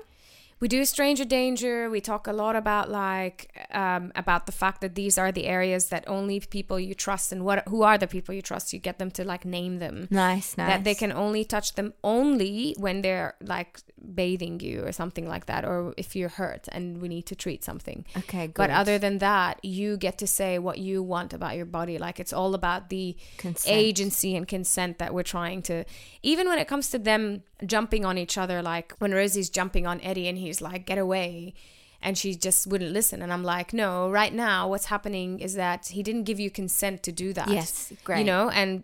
We 0.60 0.68
do 0.68 0.84
stranger 0.86 1.26
danger. 1.26 1.90
We 1.90 2.02
talk 2.02 2.28
a 2.28 2.34
lot 2.34 2.56
about 2.56 2.90
like 2.90 3.68
um, 3.72 4.12
about 4.16 4.46
the 4.46 4.52
fact 4.52 4.82
that 4.82 4.96
these 4.96 5.18
are 5.18 5.32
the 5.32 5.46
areas 5.46 5.88
that 5.90 6.04
only 6.08 6.40
people 6.42 6.80
you 6.80 6.94
trust 6.94 7.32
and 7.32 7.46
what 7.46 7.68
who 7.70 7.84
are 7.84 7.98
the 7.98 8.08
people 8.08 8.36
you 8.36 8.42
trust. 8.42 8.74
You 8.74 8.80
get 8.80 9.00
them 9.00 9.12
to 9.12 9.24
like 9.24 9.46
name 9.46 9.80
them. 9.80 10.08
Nice, 10.10 10.58
nice. 10.58 10.70
That 10.70 10.84
they 10.84 10.96
can 10.96 11.12
only 11.12 11.46
touch 11.46 11.76
them 11.76 11.94
only 12.04 12.76
when 12.78 13.02
they're 13.02 13.36
like 13.42 13.80
bathing 14.16 14.60
you 14.60 14.84
or 14.86 14.92
something 14.92 15.28
like 15.28 15.46
that, 15.46 15.64
or 15.64 15.94
if 15.98 16.16
you're 16.16 16.30
hurt 16.30 16.68
and 16.72 17.02
we 17.02 17.08
need 17.08 17.26
to 17.28 17.36
treat 17.36 17.64
something. 17.64 18.06
Okay, 18.18 18.48
good. 18.48 18.56
But 18.56 18.70
other 18.70 18.98
than 18.98 19.20
that, 19.20 19.64
you 19.64 19.98
get 19.98 20.18
to 20.18 20.28
say 20.28 20.60
what 20.60 20.78
you 20.78 21.02
want 21.02 21.34
about 21.34 21.56
your 21.56 21.66
body. 21.66 21.98
Like 21.98 22.20
it's 22.20 22.34
all 22.34 22.54
about 22.54 22.90
the 22.90 23.16
Consent. 23.38 23.76
agency 23.76 24.36
and 24.36 24.48
consent 24.48 24.98
that 24.98 25.14
we're 25.14 25.24
trying 25.24 25.62
to. 25.64 25.86
Even 26.22 26.50
when 26.50 26.60
it 26.60 26.68
comes 26.68 26.90
to 26.90 27.00
them 27.00 27.44
jumping 27.66 28.06
on 28.06 28.18
each 28.18 28.38
other, 28.38 28.62
like 28.62 28.94
when 29.00 29.12
Rosie's 29.12 29.50
jumping 29.50 29.86
on 29.88 30.02
Eddie 30.02 30.28
and 30.28 30.38
he's 30.38 30.62
like, 30.62 30.86
"Get 30.86 30.98
away." 30.98 31.54
And 32.02 32.18
she 32.18 32.34
just 32.34 32.66
wouldn't 32.66 32.94
listen. 32.94 33.22
And 33.22 33.34
I'm 33.34 33.44
like, 33.44 33.74
no, 33.74 34.10
right 34.10 34.34
now, 34.34 34.70
what's 34.70 34.86
happening 34.86 35.42
is 35.42 35.56
that 35.56 35.88
he 35.88 36.02
didn't 36.02 36.24
give 36.24 36.40
you 36.40 36.50
consent 36.50 37.04
to 37.04 37.12
do 37.12 37.34
that. 37.34 37.50
Yes, 37.50 37.92
great. 38.06 38.20
You 38.20 38.24
know, 38.24 38.50
and 38.50 38.84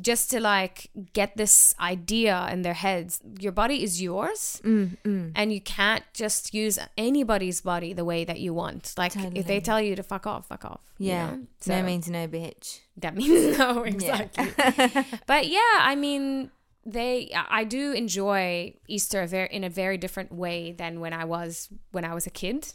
just 0.00 0.30
to 0.30 0.40
like 0.40 0.90
get 1.12 1.36
this 1.36 1.74
idea 1.80 2.48
in 2.52 2.62
their 2.62 2.74
heads, 2.74 3.20
your 3.40 3.52
body 3.52 3.82
is 3.82 4.00
yours 4.00 4.60
Mm, 4.64 5.32
and 5.34 5.52
you 5.52 5.60
can't 5.60 6.04
just 6.14 6.54
use 6.54 6.78
anybody's 6.96 7.60
body 7.60 7.92
the 7.92 8.04
way 8.04 8.24
that 8.24 8.38
you 8.38 8.54
want. 8.54 8.94
Like 8.96 9.12
if 9.16 9.46
they 9.46 9.60
tell 9.60 9.80
you 9.80 9.96
to 9.96 10.02
fuck 10.02 10.26
off, 10.26 10.46
fuck 10.46 10.64
off. 10.64 10.80
you 10.98 11.08
yeah. 11.08 11.30
know? 11.30 11.46
No 11.66 11.82
means 11.82 12.08
no, 12.08 12.28
bitch. 12.28 12.80
that 12.98 13.16
means 13.16 13.58
no, 13.58 13.82
exactly. 13.82 14.52
but 15.26 15.48
yeah, 15.48 15.78
I 15.80 15.96
mean, 15.96 16.50
they. 16.84 17.30
I 17.34 17.64
do 17.64 17.92
enjoy 17.92 18.74
Easter 18.88 19.26
very 19.26 19.48
in 19.50 19.64
a 19.64 19.70
very 19.70 19.96
different 19.98 20.32
way 20.32 20.72
than 20.72 21.00
when 21.00 21.12
I 21.12 21.24
was 21.24 21.68
when 21.92 22.04
I 22.04 22.14
was 22.14 22.26
a 22.26 22.30
kid. 22.30 22.72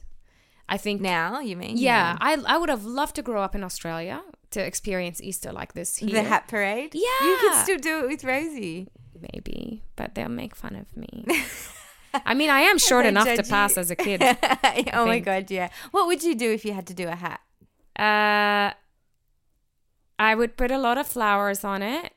I 0.69 0.77
think 0.77 0.99
Now, 1.01 1.39
you 1.39 1.55
mean? 1.55 1.77
yeah, 1.77 2.17
I 2.19 2.33
I 2.45 2.57
would 2.57 2.69
have 2.69 2.83
loved 2.83 3.15
to 3.15 3.21
grow 3.21 3.41
up 3.41 3.55
in 3.55 3.63
Australia 3.63 4.21
to 4.51 4.59
experience 4.65 5.21
Easter 5.21 5.51
like 5.53 5.73
this 5.73 5.97
here. 5.97 6.09
The 6.09 6.23
hat 6.23 6.47
parade? 6.47 6.93
Yeah. 6.93 7.21
You 7.27 7.37
could 7.41 7.55
still 7.63 7.77
do 7.77 7.99
it 8.03 8.07
with 8.07 8.23
Rosie. 8.23 8.87
maybe, 9.33 9.83
but 9.95 10.13
they'll 10.15 10.29
make 10.29 10.55
fun 10.55 10.75
of 10.75 10.95
me. 10.97 11.25
I 12.25 12.33
mean, 12.33 12.49
I 12.49 12.61
am 12.61 12.77
short 12.77 13.05
enough 13.05 13.27
to 13.27 13.43
pass 13.43 13.75
you. 13.75 13.81
as 13.81 13.91
a 13.91 13.95
kid. 13.95 14.21
oh 14.93 15.05
my 15.05 15.19
god, 15.19 15.49
yeah. 15.51 15.69
What 15.91 16.07
would 16.07 16.23
you 16.23 16.35
do 16.35 16.51
if 16.51 16.65
you 16.65 16.73
had 16.73 16.87
to 16.87 16.93
do 16.93 17.07
a 17.07 17.15
hat? 17.15 17.39
Uh, 17.97 18.73
I 20.19 20.35
would 20.35 20.57
put 20.57 20.71
a 20.71 20.77
lot 20.77 20.97
of 20.97 21.07
flowers 21.07 21.63
on 21.63 21.81
it, 21.81 22.13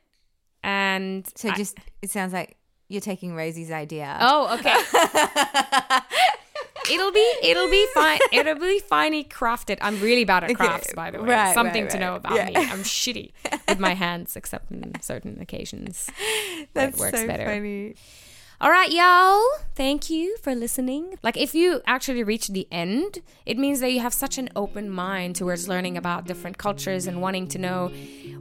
and 0.63 1.27
So 1.35 1.49
I- 1.49 1.55
just 1.55 1.77
it 2.01 2.11
sounds 2.11 2.33
like 2.33 2.57
you're 2.89 3.01
taking 3.01 3.35
Rosie's 3.35 3.71
idea. 3.71 4.17
oh, 4.19 4.57
okay. 4.59 4.75
it'll 6.91 7.11
be 7.11 7.31
it'll 7.43 7.69
be 7.69 7.85
fine. 7.93 8.19
It'll 8.31 8.55
be 8.59 8.79
finely 8.79 9.23
crafted. 9.23 9.77
I'm 9.81 9.99
really 10.01 10.25
bad 10.25 10.43
at 10.43 10.51
Okay, 10.51 10.55
crafts, 10.65 10.93
by 10.93 11.11
the 11.11 11.21
way. 11.21 11.29
right, 11.29 11.53
Something 11.53 11.83
right, 11.83 11.91
to 11.91 11.99
know 11.99 12.15
about 12.15 12.35
Yeah. 12.35 12.45
me. 12.47 12.55
I'm 12.55 12.83
shitty 12.83 13.31
with 13.69 13.79
my 13.79 13.93
hands, 13.93 14.35
except 14.35 14.71
in 14.71 14.91
certain 15.01 15.39
occasions. 15.41 16.09
That's 16.73 16.97
works 16.99 17.19
so 17.21 17.27
better. 17.27 17.45
funny. 17.45 17.95
All 18.61 18.69
right, 18.69 18.91
y'all. 18.91 19.41
Thank 19.73 20.11
you 20.11 20.37
for 20.43 20.53
listening. 20.53 21.17
Like, 21.23 21.35
if 21.35 21.55
you 21.55 21.81
actually 21.87 22.23
reach 22.23 22.49
the 22.49 22.67
end, 22.71 23.17
it 23.43 23.57
means 23.57 23.79
that 23.79 23.91
you 23.91 24.01
have 24.01 24.13
such 24.13 24.37
an 24.37 24.49
open 24.55 24.87
mind 24.87 25.35
towards 25.35 25.67
learning 25.67 25.97
about 25.97 26.27
different 26.27 26.59
cultures 26.59 27.07
and 27.07 27.23
wanting 27.23 27.47
to 27.47 27.57
know 27.57 27.91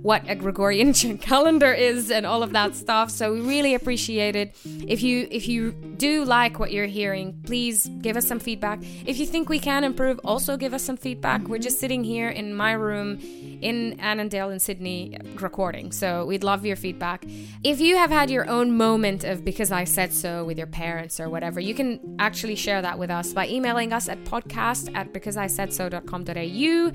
what 0.03 0.23
a 0.29 0.35
Gregorian 0.35 0.93
calendar 1.19 1.73
is 1.73 2.11
and 2.11 2.27
all 2.27 2.43
of 2.43 2.53
that 2.53 2.75
stuff. 2.75 3.11
So 3.11 3.33
we 3.33 3.41
really 3.41 3.75
appreciate 3.75 4.37
it. 4.37 4.55
If 4.87 5.03
you 5.03 5.27
if 5.31 5.49
you 5.49 5.73
do 5.73 6.25
like 6.27 6.59
what 6.59 6.73
you're 6.73 6.85
hearing, 6.85 7.41
please 7.45 7.89
give 8.03 8.19
us 8.19 8.27
some 8.27 8.41
feedback. 8.41 8.81
If 9.07 9.19
you 9.19 9.25
think 9.25 9.49
we 9.49 9.59
can 9.59 9.85
improve, 9.85 10.19
also 10.23 10.59
give 10.59 10.75
us 10.75 10.83
some 10.83 10.99
feedback. 10.99 11.49
We're 11.49 11.59
just 11.59 11.79
sitting 11.81 12.05
here 12.05 12.29
in 12.29 12.55
my 12.55 12.73
room 12.73 13.19
in 13.63 13.99
Annandale 14.01 14.51
in 14.51 14.59
Sydney 14.59 15.17
recording. 15.37 15.93
So 15.93 16.27
we'd 16.27 16.45
love 16.45 16.67
your 16.67 16.77
feedback. 16.77 17.25
If 17.65 17.81
you 17.81 17.97
have 17.97 18.11
had 18.11 18.31
your 18.31 18.49
own 18.49 18.77
moment 18.77 19.25
of 19.25 19.45
because 19.45 19.73
I 19.73 19.85
said 19.85 20.10
so 20.13 20.45
with 20.45 20.59
your 20.59 20.67
parents 20.67 21.21
or 21.21 21.29
whatever, 21.29 21.61
you 21.61 21.75
can 21.75 22.17
actually 22.19 22.57
share 22.57 22.83
that 22.83 22.99
with 22.99 23.11
us 23.11 23.33
by 23.33 23.47
emailing 23.49 23.93
us 23.93 24.09
at 24.09 24.25
podcast 24.25 24.95
at 24.95 25.13
becauseIsaidso.com.au. 25.13 26.93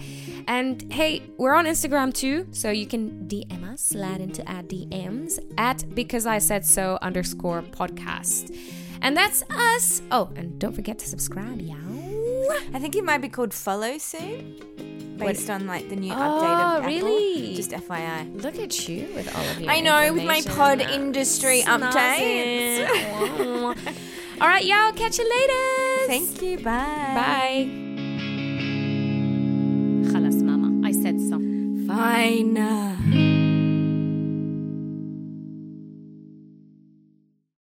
And 0.47 0.93
hey, 0.93 1.23
we're 1.37 1.53
on 1.53 1.65
Instagram 1.65 2.13
too, 2.13 2.47
so 2.51 2.69
you 2.71 2.85
can 2.85 3.27
DM 3.27 3.63
us, 3.71 3.81
slide 3.81 4.21
into 4.21 4.43
our 4.51 4.63
DMs 4.63 5.39
at 5.57 5.83
because 5.95 6.25
I 6.25 6.39
said 6.39 6.65
so 6.65 6.97
underscore 7.01 7.61
podcast. 7.61 8.55
And 9.01 9.15
that's 9.15 9.43
us. 9.49 10.01
Oh, 10.11 10.31
and 10.35 10.57
don't 10.59 10.73
forget 10.73 10.97
to 10.99 11.07
subscribe, 11.07 11.61
y'all. 11.61 12.51
I 12.73 12.79
think 12.79 12.95
it 12.95 13.03
might 13.03 13.19
be 13.21 13.29
called 13.29 13.53
Follow 13.53 13.97
soon, 13.97 14.61
based 15.17 15.49
what? 15.49 15.61
on 15.61 15.67
like 15.67 15.89
the 15.89 15.95
new 15.95 16.13
oh, 16.13 16.15
update 16.15 16.77
of 16.77 16.83
oh, 16.83 16.87
really? 16.87 17.55
Just 17.55 17.71
FYI. 17.71 18.41
Look 18.41 18.59
at 18.59 18.87
you 18.87 19.07
with 19.15 19.35
all 19.35 19.43
of 19.43 19.59
your. 19.59 19.71
I 19.71 19.79
know 19.81 20.13
with 20.13 20.25
my 20.25 20.41
pod 20.41 20.81
industry 20.81 21.61
updates. 21.61 22.89
all 24.41 24.47
right, 24.47 24.65
y'all. 24.65 24.91
Catch 24.93 25.19
you 25.19 25.29
later. 25.29 26.07
Thank 26.07 26.41
you. 26.41 26.57
Bye. 26.57 26.63
Bye. 27.15 27.69
Khalas, 30.11 30.41
Mama. 30.41 30.87
I 30.87 30.91
said 30.91 31.19
so. 31.19 31.39
Fine. 31.87 33.01